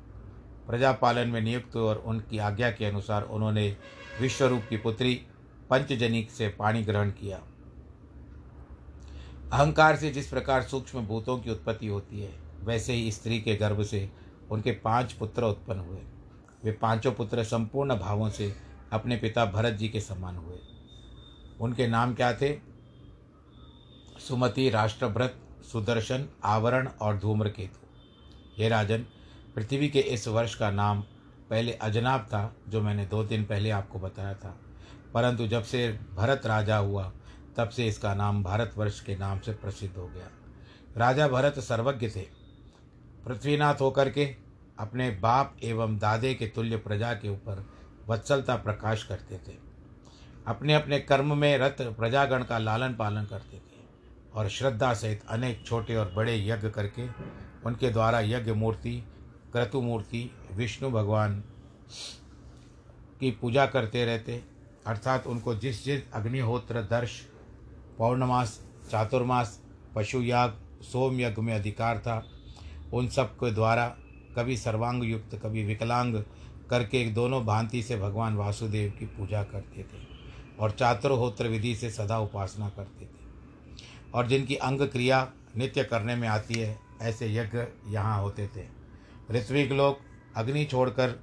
प्रजापालन 0.66 1.28
में 1.28 1.40
नियुक्त 1.40 1.76
और 1.76 1.96
उनकी 1.96 2.38
आज्ञा 2.38 2.70
के 2.70 2.84
अनुसार 2.84 3.22
उन्होंने 3.22 3.76
विश्वरूप 4.20 4.62
की 4.70 4.76
पुत्री 4.76 5.14
पंचजनिक 5.72 6.30
से 6.30 6.48
पानी 6.48 6.82
ग्रहण 6.82 7.10
किया। 7.10 7.36
अहंकार 9.52 9.96
से 9.96 10.10
जिस 10.10 10.28
प्रकार 10.28 10.62
सूक्ष्म 10.62 11.06
भूतों 11.06 11.38
की 11.38 11.50
उत्पत्ति 11.50 11.86
होती 11.86 12.20
है, 12.20 12.32
वैसे 12.64 12.92
ही 12.92 13.12
स्त्री 13.12 13.40
के 13.40 13.56
गर्भ 13.56 13.82
से 13.82 14.10
उनके 14.50 14.72
पाँच 14.72 15.12
पुत्र 15.12 15.44
उत्पन्न 15.44 15.80
हुए। 15.80 16.00
वे 16.64 16.72
पाँचों 16.72 17.12
पुत्र 17.12 17.44
संपूर्ण 17.44 17.98
भावों 17.98 18.30
से 18.30 18.56
अपने 18.92 19.16
पिता 19.16 19.44
भरत 19.44 19.74
जी 19.74 19.88
के 19.88 20.00
समान 20.00 20.36
हुए। 20.36 20.58
उनके 21.60 21.86
नाम 21.86 22.14
क्या 22.14 22.32
थे? 22.32 22.58
सुमति 24.28 24.70
राष्ट्रभ्रत 24.70 25.38
सुदर्शन, 25.72 26.28
आवरण 26.44 26.88
और 26.88 27.18
धूम्रकेतु। 27.18 27.86
ये 28.62 28.68
राजन, 28.68 28.98
पृथ्वी 29.54 29.88
के 29.88 30.00
इस 30.00 30.28
वर्ष 30.28 30.54
का 30.54 30.70
नाम 30.70 31.02
पहले 31.50 31.72
अजनाब 31.72 32.20
था, 32.20 32.56
जो 32.68 32.82
मैंने 32.82 33.06
दो 33.06 33.24
दिन 33.24 33.44
पहले 33.44 33.70
आपको 33.70 33.98
बताया 33.98 34.34
था। 34.34 34.58
परंतु 35.14 35.46
जब 35.46 35.64
से 35.64 36.00
भरत 36.14 36.46
राजा 36.46 36.76
हुआ, 36.76 37.12
तब 37.56 37.68
से 37.68 37.86
इसका 37.86 38.14
नाम 38.14 38.42
भारतवर्ष 38.42 39.00
के 39.00 39.16
नाम 39.16 39.40
से 39.40 39.52
प्रसिद्ध 39.52 39.96
हो 39.96 40.08
गया। 40.08 40.28
राजा 40.96 41.28
भरत 41.28 41.58
सर्वज्ञ 41.58 42.10
थे। 42.10 42.26
पृथ्वीनाथ 43.26 43.74
होकर 43.74 44.10
के 44.10 44.36
अपने 44.78 45.10
बाप 45.10 45.56
एवं 45.62 45.98
दादे 45.98 46.34
के 46.34 46.46
तुल्य 46.46 46.76
प्रजा 46.76 47.14
के 47.14 47.28
ऊपर 47.28 47.70
वत्सलता 48.08 48.56
प्रकाश 48.56 49.04
करते 49.04 49.36
थे। 49.36 49.56
अपने 50.46 50.74
अपने 50.74 50.98
कर्म 51.00 51.38
में 51.38 51.58
रत 51.58 51.76
प्रजागण 51.80 52.44
का 52.44 52.58
लालन 52.58 52.94
पालन 52.94 53.24
करते 53.24 53.56
थे 53.56 53.80
और 54.34 54.48
श्रद्धा 54.48 54.94
सहित 54.94 55.22
अनेक 55.28 55.66
छोटे 55.66 55.96
और 55.96 56.12
बड़े 56.12 56.46
यज्ञ 56.46 56.70
करके 56.70 57.08
उनके 57.66 57.90
द्वारा 57.90 58.20
यज्ञ 58.20 58.52
मूर्ति, 58.52 59.04
क्रतु 59.52 59.80
मूर्ति, 59.80 60.36
विष्णु 60.52 60.90
भगवान 60.90 61.44
की 63.20 63.30
पूजा 63.30 63.66
करते 63.66 64.04
रहते 64.04 64.51
अर्थात 64.86 65.26
उनको 65.26 65.54
जिस 65.54 65.84
जिस 65.84 66.12
अग्निहोत्र, 66.12 66.82
दर्श, 66.82 67.20
पौर्णमास, 67.98 68.60
चातुर्मास 68.90 69.60
पशुयाग 69.94 70.58
सोम 70.82 71.20
यज्ञ 71.20 71.42
में 71.42 71.54
अधिकार 71.54 71.98
था, 71.98 72.26
उन 72.92 73.08
सब 73.08 73.34
के 73.34 73.50
द्वारा 73.50 73.86
कभी 74.36 74.56
सर्वांग 74.56 75.04
युक्त, 75.04 75.40
कभी 75.42 75.64
विकलांग 75.64 76.14
करके 76.70 77.04
दोनों 77.10 77.44
भांति 77.44 77.82
से 77.82 77.96
भगवान 77.96 78.34
वासुदेव 78.34 78.92
की 78.98 79.06
पूजा 79.06 79.42
करते 79.42 79.82
थे 79.82 80.02
और 80.60 80.70
चातुर्होत्र 80.70 81.48
विधि 81.48 81.74
से 81.76 81.90
सदा 81.90 82.18
उपासना 82.18 82.68
करते 82.68 83.04
थे। 83.04 83.20
और 84.14 84.26
जिनकी 84.26 84.56
अंग 84.56 84.80
क्रिया 84.80 85.32
नित्य 85.56 85.84
करने 85.84 86.16
में 86.16 86.28
आती 86.28 86.54
है, 86.54 86.78
ऐसे 87.02 87.34
यज्ञ 87.34 87.64
यहाँ 87.92 88.22
होते 88.22 88.46
थे। 88.46 88.64
ऋत्विक 89.30 89.72
लोग 89.72 89.98
अग्नि 90.36 90.64
छोड़कर, 90.64 91.20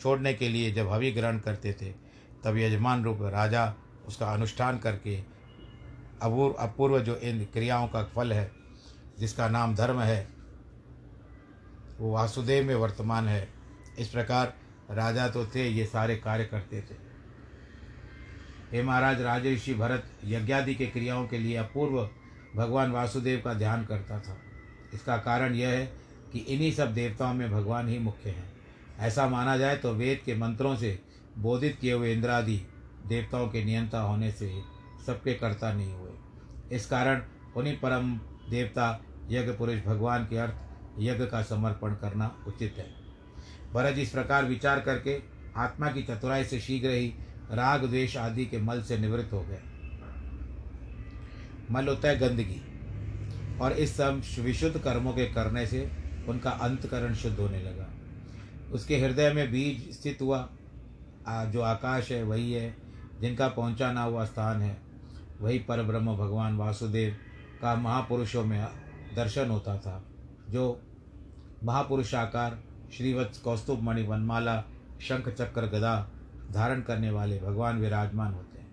छोड़ने 0.00 0.34
के 0.34 0.48
लिए 0.48 0.72
जब 0.72 0.88
हवि 0.88 1.10
ग्रहण 1.10 1.38
करते 1.38 1.72
थे 1.72 2.09
तब 2.44 2.56
यजमान 2.56 3.04
रूप 3.04 3.18
राजा 3.22 3.74
उसका 4.06 4.26
अनुष्ठान 4.26 4.78
करके 4.78 5.16
अपूर्व 6.22 6.54
अपूर्व 6.54 6.98
जो 7.00 7.16
इन 7.16 7.44
क्रियाओं 7.44 7.88
का 7.88 8.02
फल 8.04 8.32
है, 8.32 8.50
जिसका 9.18 9.48
नाम 9.48 9.74
धर्म 9.74 10.00
है, 10.00 10.28
वो 12.00 12.12
वासुदेव 12.12 12.66
में 12.66 12.74
वर्तमान 12.74 13.28
है। 13.28 13.48
इस 13.98 14.08
प्रकार 14.08 14.54
राजा 14.90 15.28
तो 15.28 15.46
थे, 15.46 15.68
ये 15.68 15.86
सारे 15.86 16.16
कार्य 16.16 16.44
करते 16.44 16.80
थे। 16.80 16.94
हे 18.72 18.82
महाराज 18.82 19.20
राजऋषि 19.22 19.74
भरत 19.74 20.10
यज्ञादि 20.24 20.74
के 20.74 20.86
क्रियाओं 20.86 21.26
के 21.26 21.38
लिए 21.38 21.56
अपूर्व 21.56 22.08
भगवान 22.56 22.90
वासुदेव 22.90 23.40
का 23.44 23.54
ध्यान 23.54 23.84
करता 23.84 24.18
था। 24.20 24.36
इसका 24.94 25.16
कारण 25.16 25.54
यह 25.54 25.68
है 25.68 25.86
कि 26.32 26.38
इन्हीं 26.38 26.72
सब 26.72 26.94
देवताओं 26.94 27.34
में 27.34 27.50
भगवान 27.52 27.88
ही 27.88 27.98
मुख्य 27.98 28.30
हैं। 28.30 28.52
ऐसा 28.98 29.28
माना 29.28 29.56
जाए 29.56 29.76
तो 29.76 29.92
वेद 29.92 30.20
के 30.24 30.34
मंत्रों 30.34 30.76
से 30.76 30.98
बोधित 31.40 31.78
किए 31.80 31.92
हुए 31.92 32.12
इंद्रादि 32.12 32.56
देवताओं 33.06 33.48
के 33.48 33.64
नियंता 33.64 34.00
होने 34.00 34.30
से 34.30 34.50
सबके 35.06 35.34
कर्ता 35.34 35.72
नहीं 35.72 35.92
हुए। 35.92 36.10
इस 36.72 36.86
कारण 36.86 37.22
उन्हीं 37.56 37.76
परम 37.80 38.14
देवता 38.50 39.04
यज्ञ 39.30 39.52
पुरुष 39.52 39.84
भगवान 39.86 40.24
के 40.24 40.36
अर्थ 40.36 40.54
यज्ञ 40.98 41.26
का 41.26 41.42
समर्पण 41.42 41.94
करना 41.94 42.44
उचित 42.46 42.74
है। 42.78 42.86
भरत 43.72 43.98
इस 43.98 44.10
प्रकार 44.10 44.44
विचार 44.44 44.80
करके 44.80 45.18
आत्मा 45.56 45.90
की 45.90 46.02
चतुराई 46.02 46.44
से 46.44 46.60
शीघ्र 46.60 46.90
ही 46.90 47.14
राग 47.52 47.84
द्वेष 47.84 48.16
आदि 48.16 48.46
के 48.46 48.58
मल 48.58 48.82
से 48.82 48.98
निवृत्त 48.98 49.32
हो 49.32 49.40
गए। 49.40 49.60
मल 51.70 51.88
होता 51.88 52.08
है 52.08 52.18
गंदगी 52.18 52.60
और 53.58 53.72
इस 53.72 53.96
सब 53.96 54.22
विशुद्ध 54.38 54.78
कर्मों 54.78 55.12
के 55.12 55.26
करने 55.26 55.66
से 55.66 55.90
उनका 56.28 56.50
अंतकरण 56.50 57.14
शुद्ध 57.14 57.38
होने 57.38 57.62
लगा। 57.62 57.88
उसके 58.72 58.96
हृदय 58.96 59.32
में 59.32 59.50
बीज 59.52 59.90
स्थित 59.90 60.18
हुआ। 60.20 60.48
जो 61.28 61.60
आकाश 61.60 62.10
है, 62.12 62.22
वही 62.22 62.52
है, 62.52 62.74
जिनका 63.20 63.48
पहुंचाना 63.48 64.02
हुआ 64.02 64.24
स्थान 64.24 64.62
है। 64.62 64.76
वही 65.40 65.58
पर 65.58 65.82
ब्रह्म 65.82 66.16
भगवान 66.16 66.56
वासुदेव 66.56 67.16
का 67.62 67.74
महापुरुषों 67.74 68.44
में 68.44 68.66
दर्शन 69.16 69.50
होता 69.50 69.76
था, 69.78 70.02
जो 70.50 70.80
महापुरुषाकार 71.64 72.58
श्रीवत्स 72.92 73.38
कौस्तुभ 73.38 73.82
मणि, 73.82 74.02
वनमाला, 74.02 74.62
शंख 75.00 75.28
चक्र, 75.28 75.66
गदा 75.66 76.10
धारण 76.52 76.80
करने 76.80 77.10
वाले 77.10 77.38
भगवान 77.38 77.78
विराजमान 77.78 78.32
होते 78.34 78.58
हैं। 78.58 78.68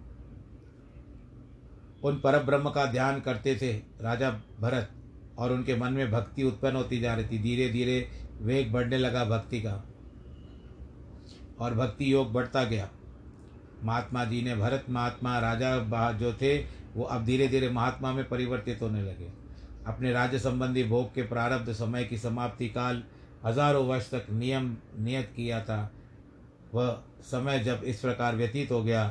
उन 2.03 2.15
पर 2.15 2.43
ब्रह्म 2.43 2.69
का 2.69 2.85
ध्यान 2.85 3.19
करते 3.19 3.55
थे 3.55 3.71
राजा 4.01 4.31
भरत, 4.59 4.91
और 5.37 5.51
उनके 5.51 5.75
मन 5.75 5.93
में 5.93 6.11
भक्ति 6.11 6.43
उत्पन्न 6.43 6.75
होती 6.75 6.99
जा 6.99 7.13
रही 7.13 7.25
थी। 7.25 7.39
धीरे 7.39 7.69
धीरे 7.69 8.09
वेग 8.41 8.71
बढ़ने 8.73 8.97
लगा 8.97 9.25
भक्ति 9.25 9.61
का। 9.61 9.83
और 11.59 11.73
भक्ति 11.73 12.13
योग 12.13 12.31
बढ़ता 12.33 12.63
गया। 12.63 12.89
महात्मा 13.83 14.23
जी 14.25 14.41
ने 14.41 14.55
भरत, 14.55 14.85
महात्मा, 14.89 15.37
राजा 15.39 16.11
जो 16.11 16.33
थे, 16.33 16.57
वो 16.95 17.03
अब 17.03 17.25
धीरे 17.25 17.47
धीरे 17.47 17.69
महात्मा 17.69 18.13
में 18.13 18.27
परिवर्तित 18.29 18.81
होने 18.81 19.01
लगे। 19.01 19.29
अपने 19.87 20.11
राज्य 20.11 20.39
संबंधी 20.39 20.83
भोग 20.83 21.13
के 21.13 21.21
प्रारब्ध, 21.21 21.71
समय 21.71 22.03
की 22.03 22.17
समाप्ति 22.17 22.67
काल, 22.69 23.03
हज़ारों 23.45 23.85
वर्ष 23.87 24.09
तक 24.11 24.25
नियम, 24.31 24.75
नियत 24.99 25.31
किया 25.35 25.61
था। 25.61 25.91
वह 26.73 27.03
समय 27.21 27.59
जब 27.59 27.83
इस 27.83 27.99
प्रकार 27.99 28.35
व्यतीत 28.35 28.71
हो 28.71 28.83
गया, 28.83 29.07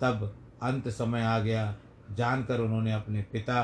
तब 0.00 0.34
अंत 0.62 0.88
समय 0.88 1.22
आ 1.22 1.38
गया। 1.38 1.74
जानकर 2.12 2.60
उन्होंने 2.60 2.92
अपने 2.92 3.22
पिता 3.22 3.62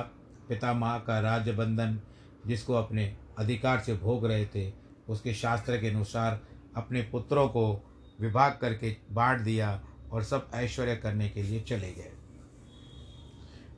पिता 0.49 0.73
माँ 0.73 0.99
का 1.01 1.19
राज्य 1.21 1.53
बंधन, 1.53 1.99
जिसको 2.47 2.75
अपने 2.75 3.15
अधिकार 3.39 3.81
से 3.81 3.95
भोग 3.95 4.27
रहे 4.27 4.47
थे, 4.47 4.73
उसके 5.09 5.35
शास्त्र 5.35 5.81
के 5.81 5.89
अनुसार 5.89 6.41
अपने 6.77 7.03
पुत्रों 7.03 7.49
को 7.49 7.83
विभाग 8.23 8.59
करके 8.61 8.97
बांट 9.13 9.41
दिया 9.41 9.83
और 10.13 10.25
सब 10.25 10.51
ऐश्वर्य 10.55 10.97
करने 10.97 11.29
के 11.29 11.43
लिए 11.43 11.61
चले 11.61 11.93
गए। 11.93 12.13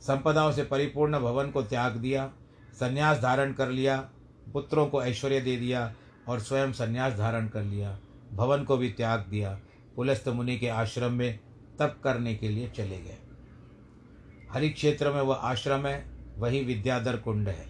संपदाओं 0.00 0.52
से 0.52 0.64
परिपूर्ण 0.64 1.20
भवन 1.20 1.50
को 1.50 1.62
त्याग 1.62 1.92
दिया, 1.92 2.32
संन्यास 2.74 3.18
धारण 3.18 3.52
कर 3.52 3.68
लिया, 3.68 4.10
पुत्रों 4.52 4.86
को 4.86 5.02
ऐश्वर्य 5.02 5.40
दे 5.40 5.56
दिया 5.56 5.94
और 6.28 6.40
स्वयं 6.40 6.72
संन्यास 6.72 7.12
धारण 7.12 7.48
कर 7.48 7.62
लिया, 7.62 7.98
भवन 8.32 8.64
को 8.64 8.76
भी 8.76 8.90
त्याग 8.90 9.20
दिया, 9.20 9.60
पुलस्त 9.96 10.28
मुनि 10.28 10.58
के 10.58 10.68
आश्रम 10.68 11.12
में 11.12 11.40
तप 11.78 12.00
करने 12.04 12.34
के 12.34 12.48
लिए 12.48 12.68
चले 12.68 12.98
गए। 12.98 13.18
हरि 14.52 14.70
क्षेत्र 14.70 15.12
में 15.12 15.20
वह 15.20 15.34
आश्रम 15.34 15.86
है, 15.86 16.04
वही 16.36 16.64
विद्याधर 16.64 17.16
कुंड 17.16 17.48
है। 17.48 17.66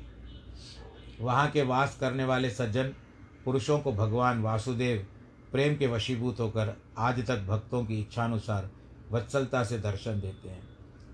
वहाँ 1.20 1.50
के 1.50 1.62
वास 1.62 1.96
करने 2.00 2.24
वाले 2.24 2.50
सज्जन, 2.50 2.94
पुरुषों 3.44 3.78
को 3.78 3.92
भगवान 3.92 4.42
वासुदेव 4.42 5.06
प्रेम 5.54 5.74
के 5.76 5.86
वशीभूत 5.86 6.40
होकर 6.40 6.72
आज 6.98 7.18
तक 7.26 7.40
भक्तों 7.40 7.84
की 7.84 7.98
इच्छानुसार 8.00 8.68
वत्सलता 9.10 9.62
से 9.64 9.78
दर्शन 9.78 10.20
देते 10.20 10.48
हैं। 10.48 10.62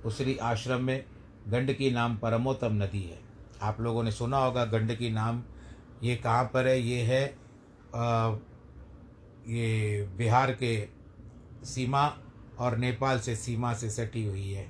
उसरी 0.05 0.37
आश्रम 0.37 0.85
में 0.85 1.05
गंडकी 1.48 1.90
नाम 1.90 2.16
परमोत्तम 2.16 2.74
नदी 2.74 3.03
है। 3.03 3.18
आप 3.62 3.81
लोगों 3.81 4.03
ने 4.03 4.12
सुना 4.12 4.38
होगा 4.38 4.64
गंडकी 4.64 5.11
नाम। 5.11 5.42
ये 6.03 6.16
कहाँ 6.16 6.44
पर 6.44 6.66
है? 6.66 6.81
ये 6.81 7.03
है 7.03 7.24
आ, 7.94 8.35
ये 9.48 10.09
बिहार 10.16 10.53
के 10.62 10.88
सीमा 11.66 12.07
और 12.59 12.76
नेपाल 12.79 13.20
से 13.20 13.37
सीमा 13.37 13.74
से 13.74 13.90
सटी 13.90 14.24
हुई 14.26 14.50
है। 14.53 14.64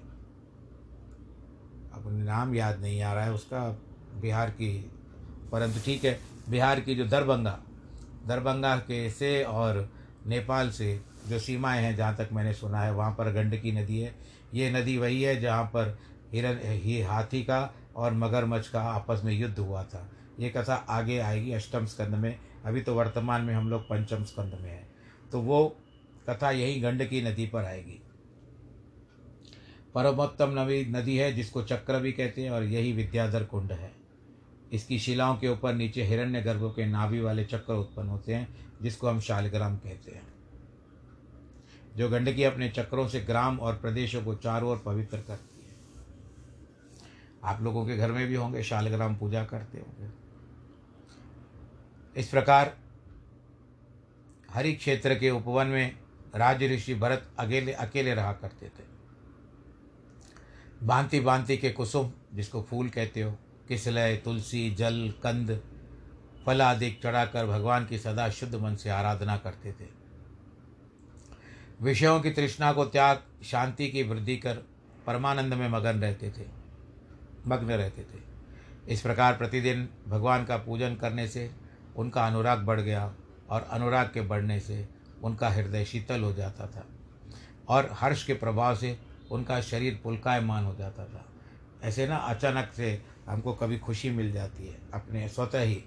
अब 1.94 2.12
नाम 2.24 2.54
याद 2.54 2.80
नहीं 2.80 3.02
आ 3.02 3.12
रहा 3.12 3.24
है 3.24 3.32
उसका। 3.32 3.68
बिहार 4.20 4.50
की 4.50 4.76
परंतु 5.52 5.80
ठीक 5.84 6.04
है 6.04 6.20
बिहार 6.48 6.80
की 6.80 6.94
जो 6.94 7.06
दरभंगा 7.06 7.58
दरभंगा 8.26 8.76
के 8.76 9.10
से 9.10 9.44
और 9.44 9.92
नेपाल 10.26 10.70
से 10.70 11.00
जो 11.28 11.38
सीमाएँ 11.38 11.82
हैं 11.82 11.96
जहाँ 11.96 12.16
तक 12.16 12.28
मैंने 12.32 12.54
सुना 12.54 12.80
है, 12.80 12.92
वहाँ 12.92 13.12
पर 13.12 13.32
गंडकी 13.32 13.72
नदी 13.72 14.00
है। 14.00 14.14
ये 14.54 14.70
नदी 14.70 14.98
वही 14.98 15.22
है 15.22 15.40
जहाँ 15.40 15.64
पर 15.64 15.98
हिरन 16.32 16.58
ही 16.64 17.00
हाथी 17.00 17.42
का 17.42 17.74
और 17.96 18.14
मगरमच्छ 18.14 18.68
का 18.68 18.80
आपस 18.80 19.22
में 19.24 19.32
युद्ध 19.32 19.58
हुआ 19.58 19.84
था। 19.84 20.10
ये 20.40 20.50
कथा 20.50 20.74
आगे 20.74 21.18
आएगी 21.18 21.52
अष्टम 21.52 21.86
स्कंद 21.86 22.14
में। 22.14 22.38
अभी 22.64 22.80
तो 22.80 22.94
वर्तमान 22.94 23.42
में 23.42 23.54
हम 23.54 23.70
लोग 23.70 23.82
पंचम 23.82 24.24
स्कंद 24.24 24.58
में 24.62 24.70
हैं। 24.70 24.88
तो 25.32 25.40
वो 25.40 25.76
कथा 26.30 26.50
यही 26.50 26.80
गंडकी 26.80 27.22
नदी 27.22 27.46
पर 27.46 27.64
आएगी। 27.64 28.02
परमोत्तम 29.94 30.60
नवी 30.60 30.84
नदी 30.84 31.16
है 31.16 31.32
जिसको 31.32 31.62
चक्र 31.62 32.00
भी 32.00 32.12
कहते 32.12 32.42
हैं 32.42 32.50
और 32.50 32.64
यही 32.64 32.92
विद्याधर 32.92 33.44
कुंड 33.44 33.72
है। 33.72 33.99
इसकी 34.72 34.98
शिलाओं 34.98 35.36
के 35.36 35.48
ऊपर 35.48 35.74
नीचे 35.74 36.02
हिरण्य 36.02 36.42
गर्भों 36.42 36.70
के 36.70 36.86
नाभि 36.86 37.20
वाले 37.20 37.44
चक्र 37.44 37.72
उत्पन्न 37.74 38.08
होते 38.08 38.34
हैं, 38.34 38.70
जिसको 38.82 39.08
हम 39.08 39.20
शालग्राम 39.20 39.76
कहते 39.76 40.12
हैं। 40.12 40.34
जो 41.96 42.08
गंडकी 42.08 42.44
अपने 42.44 42.68
चक्रों 42.68 43.08
से 43.08 43.20
ग्राम 43.20 43.58
और 43.58 43.74
प्रदेशों 43.74 44.24
को 44.24 44.34
चारों 44.34 44.70
ओर 44.70 44.78
पवित्र 44.78 45.16
करती 45.16 45.62
है। 45.62 45.76
आप 47.44 47.62
लोगों 47.62 47.86
के 47.86 47.96
घर 47.96 48.12
में 48.12 48.28
भी 48.28 48.34
होंगे, 48.34 48.62
शालग्राम 48.62 49.16
पूजा 49.16 49.44
करते 49.44 49.78
होंगे। 49.78 50.10
इस 52.20 52.28
प्रकार 52.28 52.76
हरि 54.50 54.72
क्षेत्र 54.72 55.14
के 55.14 55.30
उपवन 55.30 55.66
में 55.66 55.98
राज 56.34 56.62
ऋषि 56.62 56.94
भरत 56.94 57.30
अकेले 57.38 57.72
अकेले 57.72 58.14
रहा 58.14 58.32
करते 58.32 58.68
थे। 58.68 58.90
भांति 60.86 61.20
भांति 61.20 61.56
के 61.56 61.70
कुसुम, 61.70 62.12
जिसको 62.34 62.62
फूल 62.62 62.88
कहते 62.88 63.22
हो 63.22 63.38
किसलय 63.70 64.16
तुलसी, 64.16 64.70
जल, 64.70 65.12
कंद, 65.22 65.60
फल 66.46 66.62
आदि 66.62 66.90
चढ़ाकर 67.02 67.46
भगवान 67.46 67.86
की 67.86 67.98
सदा 67.98 68.28
शुद्ध 68.30 68.54
मन 68.54 68.74
से 68.74 68.90
आराधना 68.90 69.36
करते 69.36 69.72
थे। 69.72 69.88
विषयों 71.80 72.20
की 72.20 72.30
तृष्णा 72.30 72.72
को 72.72 72.84
त्याग, 72.84 73.22
शांति 73.44 73.88
की 73.88 74.02
वृद्धि 74.02 74.36
कर 74.36 74.54
परमानंद 75.06 75.54
में 75.54 75.68
मगन 75.68 76.00
रहते 76.00 76.30
थे, 76.30 76.46
मग्न 77.46 77.66
रहते 77.66 78.02
थे। 78.02 78.22
इस 78.88 79.00
प्रकार 79.00 79.36
प्रतिदिन 79.36 79.88
भगवान 80.08 80.44
का 80.44 80.56
पूजन 80.56 80.94
करने 80.94 81.28
से 81.28 81.50
उनका 81.96 82.26
अनुराग 82.26 82.58
बढ़ 82.58 82.80
गया 82.80 83.14
और 83.50 83.68
अनुराग 83.70 84.10
के 84.14 84.20
बढ़ने 84.20 84.60
से 84.60 84.88
उनका 85.24 85.48
हृदय 85.48 85.84
शीतल 85.84 86.20
हो 86.20 86.32
जाता 86.32 86.66
था 86.66 86.86
और 87.68 87.90
हर्ष 87.92 88.24
के 88.24 88.34
प्रभाव 88.34 88.76
से 88.76 88.98
उनका 89.30 89.60
शरीर 89.60 90.00
पुलकायमान 90.04 90.64
हो 90.64 90.74
जाता 90.74 91.04
था। 91.04 91.24
ऐसे 91.82 92.06
ना 92.08 92.16
अचानक 92.16 92.72
से 92.72 93.02
हमको 93.30 93.52
कभी 93.54 93.78
खुशी 93.78 94.10
मिल 94.10 94.32
जाती 94.32 94.66
है 94.66 94.78
अपने 94.94 95.28
स्वतः 95.28 95.60
ही। 95.60 95.84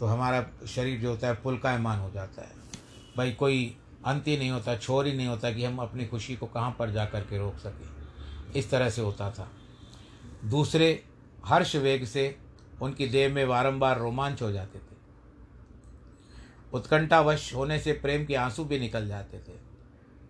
तो 0.00 0.06
हमारा 0.06 0.66
शरीर 0.66 1.00
जो 1.00 1.10
होता 1.10 1.26
है, 1.26 1.34
पुलकायमान 1.34 1.98
हो 1.98 2.10
जाता 2.10 2.42
है। 2.42 2.50
भाई, 3.16 3.32
कोई 3.32 3.76
अंत 4.04 4.28
ही 4.28 4.38
नहीं 4.38 4.50
होता, 4.50 4.76
छोर 4.76 5.06
ही 5.06 5.12
नहीं 5.12 5.26
होता 5.26 5.52
कि 5.52 5.64
हम 5.64 5.78
अपनी 5.78 6.06
खुशी 6.06 6.36
को 6.36 6.46
कहाँ 6.46 6.76
पर 6.78 6.90
जा 6.90 7.04
कर 7.04 7.20
के 7.20 7.38
रोक 7.38 7.56
सकें। 7.56 7.88
इस 8.52 8.70
तरह 8.70 8.90
से 8.90 9.02
होता 9.02 9.30
था। 9.30 9.50
दूसरे, 10.44 11.04
हर्ष 11.44 11.76
वेग 11.76 12.04
से 12.04 12.38
उनकी 12.82 13.06
देह 13.06 13.34
में 13.34 13.48
बारंबार 13.48 13.98
रोमांच 13.98 14.42
हो 14.42 14.52
जाते 14.52 14.78
थे। 14.78 14.98
उत्कंठावश 16.72 17.54
होने 17.54 17.78
से 17.78 17.92
प्रेम 17.92 18.26
के 18.26 18.34
आँसू 18.34 18.64
भी 18.64 18.78
निकल 18.78 19.08
जाते 19.08 19.38
थे। 19.38 19.58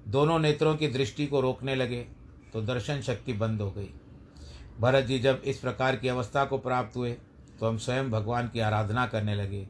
दोनों 0.09 0.39
नेत्रों 0.39 0.77
की 0.77 0.89
दृष्टि 0.89 1.27
को 1.27 1.41
रोकने 1.41 1.75
लगे 1.75 2.07
तो 2.53 2.63
दर्शन 2.63 3.01
शक्ति 3.01 3.33
बंद 3.33 3.61
हो 3.61 3.71
गई। 3.71 3.91
भरत 4.79 5.05
जी 5.05 5.19
जब 5.19 5.43
इस 5.45 5.59
प्रकार 5.59 5.97
की 5.97 6.09
अवस्था 6.09 6.45
को 6.45 6.59
प्राप्त 6.59 6.97
हुए 6.97 7.13
तो 7.61 7.67
हम 7.67 7.79
स्वयं 7.79 8.11
भगवान 8.11 8.49
की 8.49 8.61
आराधना 8.61 9.07
करने 9.07 9.35
लगे, 9.35 9.67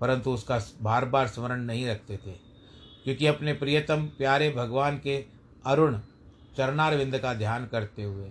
परंतु 0.00 0.30
उसका 0.30 0.60
बार 0.82 1.04
बार 1.04 1.28
स्मरण 1.28 1.62
नहीं 1.62 1.86
रखते 1.86 2.16
थे, 2.16 2.32
क्योंकि 3.04 3.26
अपने 3.26 3.52
प्रियतम, 3.52 4.04
प्यारे 4.18 4.50
भगवान 4.50 4.98
के 4.98 5.16
अरुण 5.64 5.98
चरणारविंद 6.56 7.18
का 7.18 7.32
ध्यान 7.34 7.66
करते 7.66 8.02
हुए 8.02 8.30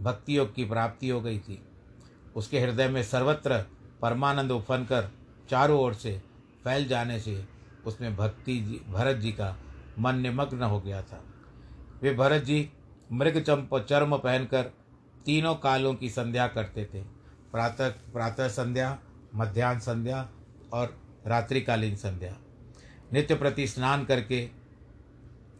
भक्ति 0.00 0.36
योग 0.36 0.54
की 0.54 0.64
प्राप्ति 0.64 1.08
हो 1.08 1.20
गई 1.20 1.38
थी। 1.38 1.62
उसके 2.36 2.60
हृदय 2.60 2.88
में 2.88 3.02
सर्वत्र 3.02 3.58
परमानंद 4.02 4.52
उफन 4.52 4.84
कर 4.84 5.10
चारों 5.50 5.78
ओर 5.80 5.94
से 5.94 6.16
फैल 6.64 6.86
जाने 6.88 7.18
से 7.20 7.44
उसमें 7.86 8.16
भक्ति 8.16 8.58
जी, 8.60 8.80
भरत 8.88 9.16
जी 9.16 9.32
का 9.32 9.56
मन 9.98 10.16
निमग्न 10.16 10.62
हो 10.62 10.80
गया 10.80 11.02
था। 11.02 11.22
वे 12.02 12.14
भरत 12.14 12.42
जी 12.42 12.68
मृग 13.12 13.40
चंप 13.40 13.74
चर्म 13.80 14.16
पहनकर 14.16 14.70
तीनों 15.24 15.54
कालों 15.54 15.94
की 15.94 16.10
संध्या 16.10 16.46
करते 16.48 16.84
थे। 16.84 17.02
प्रातः 17.52 17.88
प्रातः 17.88 18.48
संध्या, 18.48 18.98
मध्यान्ह 19.34 19.80
संध्या 19.80 20.28
और 20.72 20.98
रात्रिकालीन 21.26 21.96
संध्या। 21.96 22.36
नित्य 23.12 23.34
प्रति 23.34 23.66
स्नान 23.66 24.04
करके, 24.04 24.46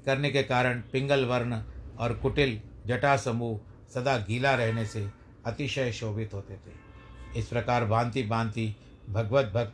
करने 0.04 0.30
के 0.30 0.42
कारण 0.42 0.80
पिंगल 0.80 1.24
वर्ण 1.24 1.62
और 1.98 2.12
कुटिल 2.12 2.60
जटा 2.86 3.16
समूह 3.16 3.60
सदा 3.94 4.18
गीला 4.18 4.54
रहने 4.54 4.86
से 4.86 5.10
अतिशय 5.46 5.92
शोभित 5.92 6.34
होते 6.34 6.54
थे। 6.54 6.88
इस 7.36 7.48
प्रकार 7.48 7.84
भांति 7.84 8.22
भांति 8.22 8.76
भगवत 9.10 9.46
भक्त 9.46 9.72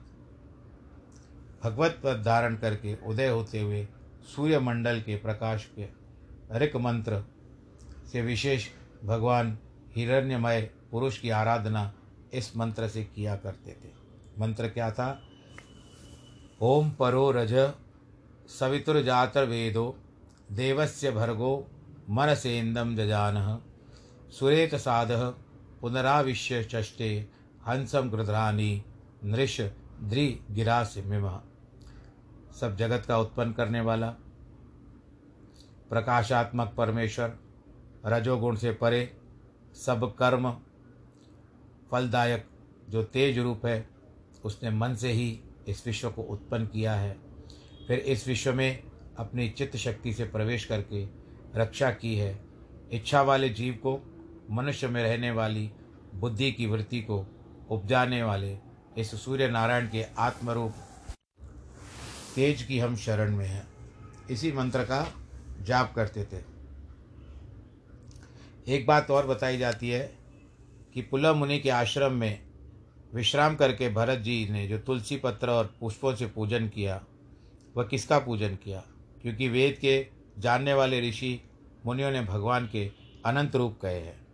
भगवत 1.65 2.01
पद 2.05 2.23
धारण 2.23 2.57
करके 2.57 2.97
उदय 3.07 3.29
होते 3.29 3.61
हुए 3.61 3.89
सूर्यमंडल 4.37 5.01
के 5.01 5.17
प्रकाश 5.17 5.69
के 5.79 5.87
ऋक 6.59 6.77
मंत्र 6.77 7.25
से 8.13 8.23
विशेष 8.23 8.69
भगवान 9.05 9.59
हिरण्यमय 9.97 10.61
पुरुष 10.91 11.19
की 11.19 11.31
आराधना 11.31 11.93
इस 12.33 12.57
मंत्र 12.57 12.89
से 12.89 13.05
किया 13.05 13.37
करते 13.37 13.73
थे। 13.73 13.93
मंत्र 14.39 14.69
क्या 14.69 14.91
था? 14.91 15.23
ओम 16.61 16.91
परो 16.91 17.31
रज 17.31 17.55
सवितुर्जातर 18.49 19.45
वेदो 19.45 19.97
देवस्य 20.53 21.11
भर्गो 21.11 21.67
मनसेन्दम 22.11 22.95
जजान 22.97 23.63
सुरेत 24.31 24.75
साध 24.75 25.13
पुनराविश्य 25.81 26.63
चष्टे 26.65 27.29
हंसम 27.67 28.11
गृध्रानी 28.11 28.85
नृष 29.25 29.61
द्रि 30.01 30.41
गिरास 30.51 30.95
मिम। 31.07 31.29
सब 32.61 32.77
जगत 32.77 33.05
का 33.09 33.19
उत्पन्न 33.19 33.53
करने 33.53 33.81
वाला, 33.81 34.11
प्रकाशात्मक 35.91 36.75
परमेश्वर, 36.77 37.39
रजोगुण 38.07 38.57
से 38.57 38.73
परे 38.73 39.17
सब 39.75 40.17
कर्म 40.17 40.51
फलदायक 41.91 42.49
जो 42.91 43.03
तेज 43.03 43.39
रूप 43.39 43.67
है, 43.67 43.89
उसने 44.45 44.71
मन 44.71 44.95
से 44.95 45.13
ही 45.13 45.41
इस 45.69 45.87
विश्व 45.87 46.11
को 46.11 46.23
उत्पन्न 46.23 46.67
किया 46.67 46.95
है। 46.95 47.17
फिर 47.89 47.99
इस 47.99 48.29
विश्व 48.29 48.55
में 48.55 48.83
अपनी 49.19 49.49
चित्त 49.49 49.77
शक्ति 49.77 50.13
से 50.13 50.25
प्रवेश 50.25 50.65
करके 50.65 51.05
रक्षा 51.57 51.91
की 51.91 52.17
है। 52.17 52.45
इच्छा 52.93 53.23
वाले 53.23 53.49
जीव 53.49 53.75
को, 53.75 54.01
मनुष्य 54.51 54.89
में 54.89 55.03
रहने 55.03 55.31
वाली 55.31 55.71
बुद्धि 56.15 56.53
की 56.53 56.67
वृत्ति 56.67 57.01
को 57.01 57.27
उपजाने 57.71 58.23
वाले 58.23 58.59
इस 58.99 59.25
सूर्य 59.25 59.49
नारायण 59.49 59.89
के 59.89 60.05
आत्मरूप 60.19 60.73
तेज 62.35 62.63
की 62.63 62.79
हम 62.79 62.97
शरण 62.97 63.37
में 63.37 63.47
हैं। 63.47 63.69
इसी 64.31 64.53
मंत्र 64.53 64.85
का 64.85 65.13
जाप 65.63 65.95
करते 65.95 66.25
थे। 66.25 66.54
एक 68.69 68.87
बात 68.87 69.11
और 69.11 69.27
बताई 69.27 69.59
जाती 69.59 69.91
है 69.91 70.19
कि 70.95 71.03
पुलह 71.03 71.33
मुनि 71.33 71.59
के 71.59 71.71
आश्रम 71.71 72.13
में 72.13 72.43
विश्राम 73.15 73.55
करके 73.55 73.89
भरत 73.89 74.19
जी 74.19 74.49
ने 74.51 74.69
जो 74.69 74.79
तुलसी 74.79 75.17
पत्र 75.17 75.51
और 75.51 75.75
पुष्पों 75.81 76.15
से 76.15 76.27
पूजन 76.27 76.69
किया, 76.69 77.05
वह 77.77 77.85
किसका 77.85 78.19
पूजन 78.19 78.49
किया? 78.49 78.83
क्योंकि 79.23 79.49
वेद 79.49 79.79
के 79.79 80.07
जानने 80.39 80.75
वाले 80.75 81.09
ऋषि 81.09 81.41
मुनियों 81.87 82.11
ने 82.11 82.23
भगवान 82.23 82.69
के 82.73 82.91
अनंत 83.27 83.57
रूप 83.57 83.79
कहे 83.83 84.01
हैं। 84.01 84.27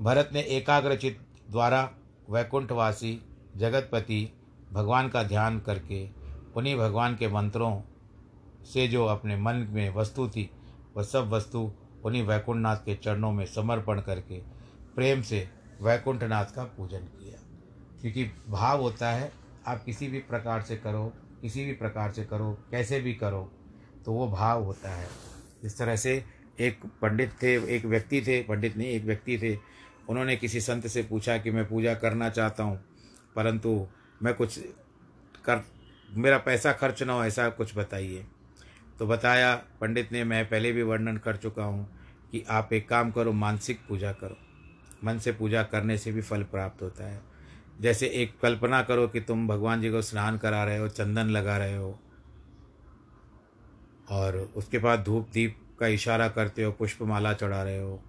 भरत 0.00 0.30
ने 0.32 0.40
एकाग्रचित 0.40 1.20
द्वारा 1.50 1.94
वैकुंठवासी 2.30 3.20
जगतपति 3.56 4.32
भगवान 4.72 5.08
का 5.08 5.22
ध्यान 5.22 5.60
करके 5.60 6.08
उन्हीं 6.56 6.76
भगवान 6.76 7.16
के 7.16 7.28
मंत्रों 7.28 7.80
से 8.64 8.88
जो 8.88 9.06
अपने 9.06 9.36
मन 9.36 9.54
में 9.54 9.94
वस्तु 9.94 10.28
थी, 10.28 10.50
वह 10.96 11.02
सब 11.02 11.28
वस्तु 11.28 11.72
उन्हीं 12.04 12.22
वैकुंठनाथ 12.22 12.76
के 12.76 12.94
चरणों 12.94 13.32
में 13.32 13.44
समर्पण 13.46 14.00
करके 14.00 14.38
प्रेम 14.94 15.22
से 15.22 15.48
वैकुंठनाथ 15.82 16.54
का 16.56 16.64
पूजन 16.76 16.98
किया। 16.98 17.38
क्योंकि 18.00 18.24
भाव 18.48 18.80
होता 18.80 19.10
है, 19.10 19.32
आप 19.66 19.84
किसी 19.84 20.08
भी 20.08 20.18
प्रकार 20.20 20.62
से 20.62 20.76
करो, 20.76 21.12
किसी 21.42 21.64
भी 21.64 21.72
प्रकार 21.72 22.12
से 22.12 22.24
करो, 22.24 22.52
कैसे 22.70 23.00
भी 23.00 23.14
करो 23.14 23.50
तो 24.06 24.12
वो 24.12 24.28
भाव 24.28 24.64
होता 24.64 24.90
है। 24.90 25.08
इस 25.64 25.78
तरह 25.78 25.96
से 25.96 26.24
एक 26.60 26.84
पंडित 27.02 27.32
थे, 27.42 27.54
एक 27.76 27.84
व्यक्ति 27.84 28.20
थे, 28.22 28.42
पंडित 28.42 28.76
नहीं, 28.76 28.88
एक 28.88 29.04
व्यक्ति 29.04 29.38
थे। 29.38 29.56
उन्होंने 30.08 30.36
किसी 30.36 30.60
संत 30.60 30.86
से 30.86 31.02
पूछा 31.02 31.36
कि 31.38 31.50
मैं 31.50 31.68
पूजा 31.68 31.94
करना 31.94 32.28
चाहता 32.30 32.62
हूँ, 32.62 32.78
परंतु 33.36 33.86
मैं 34.22 34.34
कुछ 34.34 34.58
कर, 35.44 35.64
मेरा 36.10 36.38
पैसा 36.38 36.72
खर्च 36.72 37.02
ना 37.02 37.12
हो, 37.12 37.24
ऐसा 37.24 37.48
कुछ 37.48 37.76
बताइए। 37.78 38.26
तो 38.98 39.06
बताया, 39.06 39.54
पंडित 39.80 40.12
ने, 40.12 40.24
मैं 40.24 40.48
पहले 40.48 40.72
भी 40.72 40.82
वर्णन 40.82 41.16
कर 41.16 41.36
चुका 41.36 41.64
हूँ 41.64 41.88
कि 42.32 42.44
आप 42.48 42.72
एक 42.72 42.88
काम 42.88 43.10
करो, 43.10 43.32
मानसिक 43.32 43.80
पूजा 43.88 44.12
करो। 44.12 44.36
मन 45.04 45.18
से 45.18 45.32
पूजा 45.32 45.62
करने 45.62 45.98
से 45.98 46.12
भी 46.12 46.20
फल 46.20 46.42
प्राप्त 46.42 46.82
होता 46.82 47.04
है। 47.04 47.20
जैसे 47.80 48.06
एक 48.06 48.40
कल्पना 48.40 48.82
करो 48.82 49.08
कि 49.08 49.20
तुम 49.20 49.48
भगवान 49.48 49.80
जी 49.80 49.90
को 49.90 50.02
स्नान 50.02 50.38
करा 50.38 50.64
रहे 50.64 50.78
हो, 50.78 50.88
चंदन 50.88 51.26
लगा 51.26 51.56
रहे 51.56 51.76
हो 51.76 51.98
और 54.10 54.52
उसके 54.56 54.78
बाद 54.78 55.02
धूप, 55.02 55.28
दीप 55.32 55.56
का 55.80 55.86
इशारा 55.86 56.28
करते 56.28 56.62
हो, 56.62 56.72
पुष्पमाला 56.72 57.32
चढ़ा 57.32 57.62
रहे 57.62 57.78
हो 57.78 58.02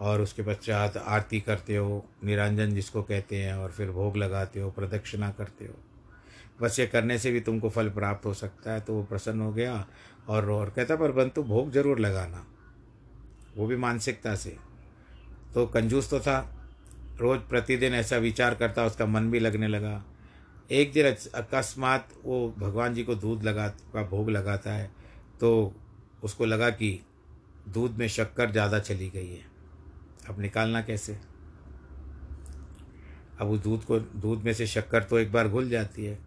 और 0.00 0.20
उसके 0.20 0.42
पश्चात 0.42 0.96
आरती 0.96 1.40
करते 1.40 1.76
हो, 1.76 2.04
निरंजन 2.24 2.74
जिसको 2.74 3.02
कहते 3.02 3.36
हैं 3.36 3.54
और 3.54 3.70
फिर 3.70 3.90
भोग 3.90 4.16
लगाते 4.16 4.60
हो, 4.60 4.70
प्रदक्षिणा 4.70 5.30
करते 5.30 5.64
हो। 5.64 5.74
बस 6.60 6.78
ये 6.78 6.86
करने 6.86 7.18
से 7.18 7.32
भी 7.32 7.40
तुमको 7.40 7.70
फल 7.70 7.88
प्राप्त 7.90 8.26
हो 8.26 8.34
सकता 8.34 8.72
है। 8.72 8.80
तो 8.80 8.94
वो 8.94 9.02
प्रसन्न 9.02 9.40
हो 9.40 9.52
गया 9.52 9.86
और 10.28 10.50
और 10.50 10.70
कहता, 10.70 10.96
पर 10.96 11.12
बंतु 11.12 11.42
भोग 11.42 11.70
ज़रूर 11.72 11.98
लगाना। 11.98 12.44
वो 13.56 13.66
भी 13.66 13.76
मानसिकता 13.76 14.34
से। 14.34 14.56
तो 15.54 15.66
कंजूस 15.66 16.10
तो 16.10 16.20
था। 16.20 16.38
रोज 17.20 17.40
प्रतिदिन 17.40 17.94
ऐसा 17.94 18.16
विचार 18.18 18.54
करता, 18.54 18.84
उसका 18.86 19.06
मन 19.06 19.30
भी 19.30 19.40
लगने 19.40 19.68
लगा। 19.68 20.02
एक 20.70 20.92
दिन 20.92 21.06
अकस्मात 21.34 22.08
वो 22.24 22.54
भगवान 22.58 22.94
जी 22.94 23.02
को 23.04 23.14
दूध 23.14 23.42
लगा, 23.44 23.68
का 23.68 24.02
भोग 24.02 24.30
लगाता 24.30 24.72
है 24.72 24.90
तो 25.40 25.72
उसको 26.24 26.44
लगा 26.44 26.70
कि 26.70 26.98
दूध 27.68 27.96
में 27.98 28.06
शक्कर 28.08 28.50
ज़्यादा 28.50 28.78
चली 28.78 29.08
गई 29.10 29.28
है। 29.28 29.42
अब 30.28 30.40
निकालना 30.40 30.80
कैसे? 30.82 31.16
अब 33.40 33.50
उस 33.50 33.60
दूध 33.60 33.84
को, 33.84 33.98
दूध 33.98 34.44
में 34.44 34.52
से 34.52 34.66
शक्कर 34.66 35.02
तो 35.02 35.18
एक 35.18 35.32
बार 35.32 35.48
घुल 35.48 35.68
जाती 35.70 36.04
है। 36.04 36.18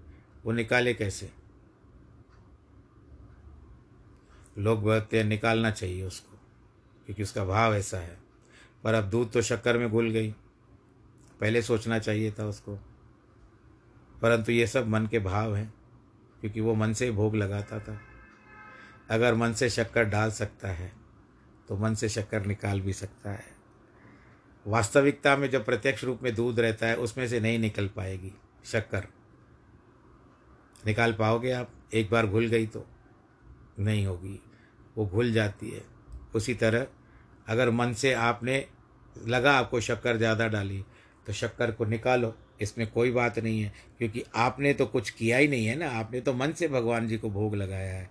वो 0.45 0.51
निकाले 0.51 0.93
कैसे? 0.93 1.29
लोग 4.57 4.81
बोलते 4.83 5.17
हैं 5.17 5.25
निकालना 5.25 5.71
चाहिए 5.71 6.03
उसको, 6.03 6.37
क्योंकि 7.05 7.23
उसका 7.23 7.45
भाव 7.45 7.75
ऐसा 7.75 7.97
है। 7.97 8.17
पर 8.83 8.93
अब 8.93 9.03
दूध 9.03 9.31
तो 9.31 9.41
शक्कर 9.41 9.77
में 9.77 9.89
घुल 9.89 10.09
गई। 10.09 10.31
पहले 11.41 11.61
सोचना 11.61 11.99
चाहिए 11.99 12.31
था 12.31 12.45
उसको। 12.45 12.75
परंतु 14.21 14.51
ये 14.51 14.67
सब 14.67 14.87
मन 14.87 15.07
के 15.07 15.19
भाव 15.19 15.55
हैं, 15.55 15.73
क्योंकि 16.41 16.61
वो 16.61 16.75
मन 16.75 16.93
से 16.93 17.11
भोग 17.11 17.35
लगाता 17.35 17.79
था। 17.79 18.01
अगर 19.09 19.35
मन 19.35 19.53
से 19.53 19.69
शक्कर 19.69 20.03
डाल 20.03 20.31
सकता 20.31 20.67
है 20.67 20.91
तो 21.69 21.77
मन 21.77 21.93
से 21.95 22.09
शक्कर 22.09 22.45
निकाल 22.45 22.81
भी 22.81 22.93
सकता 22.93 23.31
है। 23.31 23.45
वास्तविकता 24.67 25.35
में 25.37 25.49
जब 25.49 25.65
प्रत्यक्ष 25.65 26.03
रूप 26.03 26.23
में 26.23 26.33
दूध 26.35 26.59
रहता 26.59 26.87
है, 26.87 26.95
उसमें 26.95 27.27
से 27.27 27.39
नहीं 27.39 27.59
निकल 27.59 27.87
पाएगी 27.87 28.31
शक्कर। 28.65 29.07
निकाल 30.85 31.13
पाओगे 31.13 31.51
आप? 31.51 31.71
एक 31.93 32.09
बार 32.11 32.27
घुल 32.27 32.47
गई 32.47 32.67
तो 32.67 32.85
नहीं 33.79 34.05
होगी। 34.05 34.39
वो 34.97 35.05
घुल 35.05 35.31
जाती 35.33 35.69
है। 35.69 35.81
उसी 36.35 36.53
तरह, 36.55 36.85
अगर 37.47 37.69
मन 37.71 37.93
से 37.93 38.13
आपने 38.13 38.65
लगा 39.15 39.51
आपको 39.53 39.79
शक्कर 39.81 40.17
ज़्यादा 40.17 40.47
डाली 40.47 40.83
तो 41.27 41.33
शक्कर 41.33 41.71
को 41.71 41.85
निकालो, 41.85 42.33
इसमें 42.61 42.85
कोई 42.87 43.11
बात 43.11 43.39
नहीं 43.39 43.61
है, 43.61 43.71
क्योंकि 43.97 44.23
आपने 44.35 44.73
तो 44.73 44.85
कुछ 44.85 45.09
किया 45.09 45.37
ही 45.37 45.47
नहीं 45.47 45.65
है 45.65 45.75
ना, 45.75 45.89
आपने 45.89 46.21
तो 46.21 46.33
मन 46.33 46.51
से 46.51 46.67
भगवान 46.67 47.07
जी 47.07 47.17
को 47.17 47.29
भोग 47.29 47.55
लगाया 47.55 47.93
है। 47.93 48.09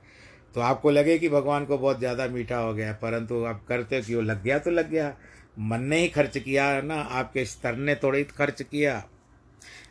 तो 0.54 0.60
आपको 0.60 0.90
लगे 0.90 1.16
कि 1.18 1.28
भगवान 1.28 1.64
को 1.64 1.78
बहुत 1.78 1.98
ज़्यादा 1.98 2.26
मीठा 2.28 2.58
हो 2.58 2.74
गया, 2.74 2.92
परंतु 2.94 3.42
आप 3.44 3.64
करते 3.68 4.00
कि 4.02 4.14
वो 4.14 4.22
लग 4.22 4.42
गया 4.42 4.58
तो 4.58 4.70
लग 4.70 4.90
गया। 4.90 5.14
मन 5.58 5.82
ने 5.82 5.98
ही 5.98 6.08
खर्च 6.08 6.38
किया 6.38 6.80
ना, 6.82 6.94
आपके 6.94 7.44
स्तर 7.44 7.76
ने 7.76 7.94
थोड़ी 7.94 8.22
खर्च 8.26 8.62
किया। 8.62 9.02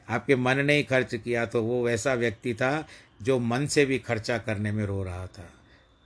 आपके 0.10 0.36
मन 0.36 0.66
ने 0.66 0.76
ही 0.76 0.84
खर्च 0.84 1.16
किया 1.16 1.46
तो 1.46 1.62
वो 1.64 1.84
वैसा 1.84 2.14
व्यक्ति 2.14 2.54
था 2.54 2.88
जो 3.22 3.38
मन 3.42 3.66
से 3.66 3.86
भी 3.86 3.98
खर्चा 4.00 4.38
करने 4.38 4.72
में 4.72 4.86
रो 4.86 5.04
रहा 5.04 5.26
था। 5.28 5.50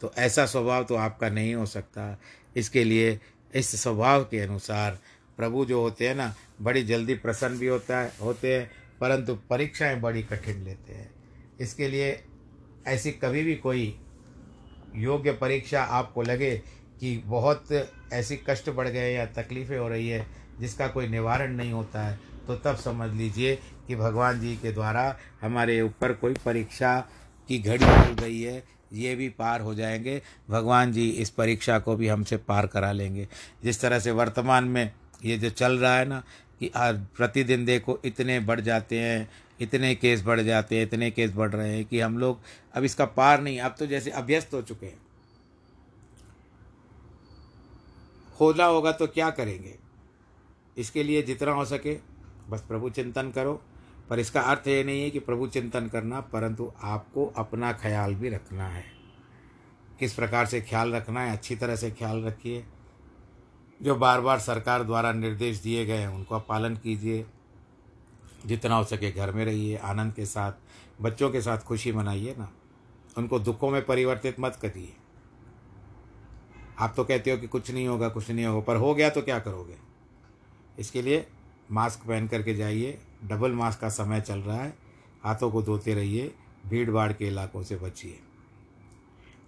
तो 0.01 0.11
ऐसा 0.17 0.45
स्वभाव 0.45 0.83
तो 0.83 0.95
आपका 0.95 1.29
नहीं 1.29 1.53
हो 1.55 1.65
सकता। 1.65 2.17
इसके 2.55 2.83
लिए 2.83 3.19
इस 3.53 3.75
स्वभाव 3.81 4.23
के 4.23 4.39
अनुसार 4.39 4.99
प्रभु 5.37 5.65
जो 5.65 5.81
होते 5.81 6.07
हैं 6.07 6.15
ना, 6.15 6.33
बड़ी 6.61 6.83
जल्दी 6.83 7.13
प्रसन्न 7.15 7.57
भी 7.57 7.67
होता 7.67 7.99
है, 7.99 8.11
होते 8.21 8.55
हैं, 8.55 8.69
परंतु 9.01 9.35
परीक्षाएँ 9.49 9.99
बड़ी 10.01 10.23
कठिन 10.23 10.63
लेते 10.63 10.93
हैं। 10.93 11.09
इसके 11.59 11.87
लिए 11.87 12.23
ऐसी 12.87 13.11
कभी 13.11 13.43
भी 13.43 13.55
कोई 13.55 13.93
योग्य 14.95 15.31
परीक्षा 15.33 15.83
आपको 15.83 16.21
लगे 16.21 16.55
कि 16.99 17.17
बहुत 17.25 17.71
ऐसी 18.13 18.39
कष्ट 18.47 18.69
बढ़ 18.69 18.87
गए 18.87 19.13
या 19.13 19.25
तकलीफ़ें 19.37 19.77
हो 19.77 19.87
रही 19.87 20.09
है, 20.09 20.25
जिसका 20.59 20.87
कोई 20.87 21.07
निवारण 21.07 21.55
नहीं 21.55 21.71
होता 21.71 22.01
है 22.01 22.19
तो 22.47 22.55
तब 22.55 22.75
समझ 22.75 23.09
लीजिए 23.11 23.55
कि 23.87 23.95
भगवान 23.95 24.39
जी 24.39 24.55
के 24.57 24.71
द्वारा 24.71 25.17
हमारे 25.41 25.81
ऊपर 25.81 26.13
कोई 26.13 26.33
परीक्षा 26.45 26.99
की 27.49 27.59
घड़ी 27.59 27.85
चल 27.85 28.15
गई 28.19 28.41
है 28.41 28.63
ये 28.93 29.15
भी 29.15 29.29
पार 29.29 29.61
हो 29.61 29.73
जाएँगे। 29.75 30.21
भगवान 30.49 30.91
जी 30.91 31.09
इस 31.09 31.29
परीक्षा 31.29 31.79
को 31.79 31.95
भी 31.95 32.07
हमसे 32.07 32.37
पार 32.37 32.67
करा 32.67 32.91
लेंगे। 32.91 33.27
जिस 33.63 33.81
तरह 33.81 33.99
से 33.99 34.11
वर्तमान 34.11 34.63
में 34.63 34.91
ये 35.25 35.37
जो 35.37 35.49
चल 35.49 35.77
रहा 35.77 35.97
है 35.97 36.05
ना, 36.05 36.23
कि 36.59 36.71
प्रतिदिन 36.77 37.65
देखो 37.65 37.99
इतने 38.05 38.39
बढ़ 38.39 38.59
जाते 38.59 38.99
हैं, 38.99 39.29
इतने 39.61 39.95
केस 39.95 40.23
बढ़ 40.23 40.41
जाते 40.41 40.75
हैं, 40.75 40.83
इतने 40.83 41.11
केस 41.11 41.31
बढ़ 41.35 41.51
रहे 41.51 41.75
हैं 41.75 41.85
कि 41.85 41.99
हम 41.99 42.17
लोग 42.17 42.39
अब 42.73 42.83
इसका 42.83 43.05
पार 43.05 43.41
नहीं, 43.41 43.59
अब 43.59 43.75
तो 43.79 43.85
जैसे 43.85 44.11
अभ्यस्त 44.11 44.53
हो 44.53 44.61
चुके 44.61 44.85
हैं। 44.85 44.99
होना 48.39 48.65
होगा 48.65 48.91
तो 48.91 49.07
क्या 49.07 49.29
करेंगे? 49.29 49.75
इसके 50.77 51.03
लिए 51.03 51.21
जितना 51.21 51.51
हो 51.51 51.65
सके 51.65 51.97
बस 52.49 52.61
प्रभु 52.61 52.89
चिंतन 52.89 53.31
करो। 53.31 53.61
पर 54.09 54.19
इसका 54.19 54.41
अर्थ 54.41 54.67
ये 54.67 54.83
नहीं 54.83 55.03
है 55.03 55.09
कि 55.09 55.19
प्रभु 55.19 55.47
चिंतन 55.47 55.87
करना, 55.87 56.21
परंतु 56.21 56.71
आपको 56.81 57.25
अपना 57.25 57.73
ख्याल 57.73 58.15
भी 58.15 58.29
रखना 58.29 58.67
है। 58.67 58.85
किस 59.99 60.13
प्रकार 60.13 60.45
से 60.45 60.61
ख्याल 60.61 60.91
रखना 60.91 61.21
है, 61.21 61.31
अच्छी 61.31 61.55
तरह 61.55 61.75
से 61.75 61.91
ख्याल 61.91 62.23
रखिए। 62.23 62.65
जो 63.81 63.95
बार 63.95 64.21
बार 64.21 64.39
सरकार 64.39 64.83
द्वारा 64.83 65.11
निर्देश 65.11 65.57
दिए 65.57 65.85
गए 65.85 65.97
हैं, 65.97 66.07
उनको 66.07 66.39
पालन 66.39 66.75
कीजिए। 66.75 67.25
जितना 68.45 68.75
हो 68.75 68.83
सके 68.83 69.11
घर 69.11 69.31
में 69.31 69.45
रहिए, 69.45 69.77
आनंद 69.77 70.13
के 70.13 70.25
साथ, 70.25 70.51
बच्चों 71.01 71.29
के 71.29 71.41
साथ 71.41 71.57
खुशी 71.57 71.91
मनाइए 71.91 72.35
ना। 72.37 72.51
उनको 73.17 73.39
दुखों 73.39 73.69
में 73.69 73.85
परिवर्तित 73.85 74.39
मत 74.39 74.55
करिए। 74.61 74.93
आप 76.79 76.93
तो 76.95 77.03
कहते 77.03 77.31
हो 77.31 77.37
कि 77.37 77.47
कुछ 77.47 77.71
नहीं 77.71 77.87
होगा, 77.87 78.09
कुछ 78.09 78.31
नहीं 78.31 78.45
होगा, 78.45 78.61
पर 78.61 78.75
हो 78.75 78.95
गया 78.95 79.09
तो 79.09 79.21
क्या 79.21 79.39
करोगे? 79.39 79.75
इसके 80.79 81.01
लिए 81.01 81.27
मास्क 81.71 82.07
पहन 82.07 82.27
करके 82.27 82.53
जाइए। 82.55 83.01
डबल 83.23 83.51
मास्क 83.51 83.79
का 83.79 83.89
समय 83.89 84.21
चल 84.21 84.39
रहा 84.39 84.57
है। 84.57 84.77
हाथों 85.23 85.51
को 85.51 85.63
धोते 85.63 85.93
रहिए 85.93 86.35
भीड़ 86.67 86.91
भाड़ 86.91 87.13
के 87.13 87.27
इलाकों 87.27 87.63
से 87.63 87.75
बचिए। 87.75 88.19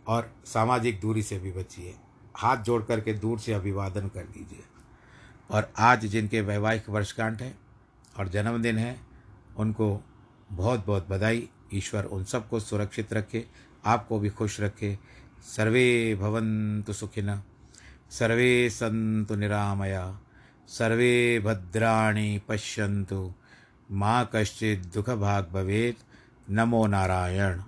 और 0.07 0.35
सामाजिक 0.45 0.99
दूरी 0.99 1.23
से 1.23 1.39
भी 1.39 1.51
बचिए। 1.51 1.95
हाथ 2.35 2.57
जोड़ 2.57 2.83
करके 2.83 3.13
दूर 3.13 3.39
से 3.39 3.53
अभिवादन 3.53 4.07
कर 4.07 4.23
दीजिए। 4.23 4.63
और 5.51 5.73
आज 5.77 6.05
जिनके 6.05 6.41
वैवाहिक 6.41 6.89
वर्षगांठ 6.89 7.41
है 7.41 7.57
और 8.19 8.27
जन्मदिन 8.27 8.77
है, 8.77 8.99
उनको 9.57 10.01
बहुत 10.51 10.85
बहुत 10.85 11.07
बधाई। 11.09 11.49
ईश्वर 11.73 12.03
उन 12.03 12.23
सबको 12.23 12.59
सुरक्षित 12.59 13.13
रखे, 13.13 13.45
आपको 13.85 14.19
भी 14.19 14.29
खुश 14.29 14.61
रखे। 14.61 14.99
सर्वे 15.41 16.15
भवन्तु 16.15 16.93
सुखिन, 16.93 17.41
सर्वे 18.09 18.69
सन्तु 18.69 19.35
निरामया, 19.35 20.19
सर्वे 20.67 21.39
भद्राणि 21.39 22.41
पश्यन्तु। 22.47 23.33
माँ 23.91 24.29
कश्चित 24.35 24.79
दुख 24.93 25.09
भाग 25.09 25.49
भवेत। 25.53 25.97
नमो 26.49 26.87
नारायण। 26.87 27.61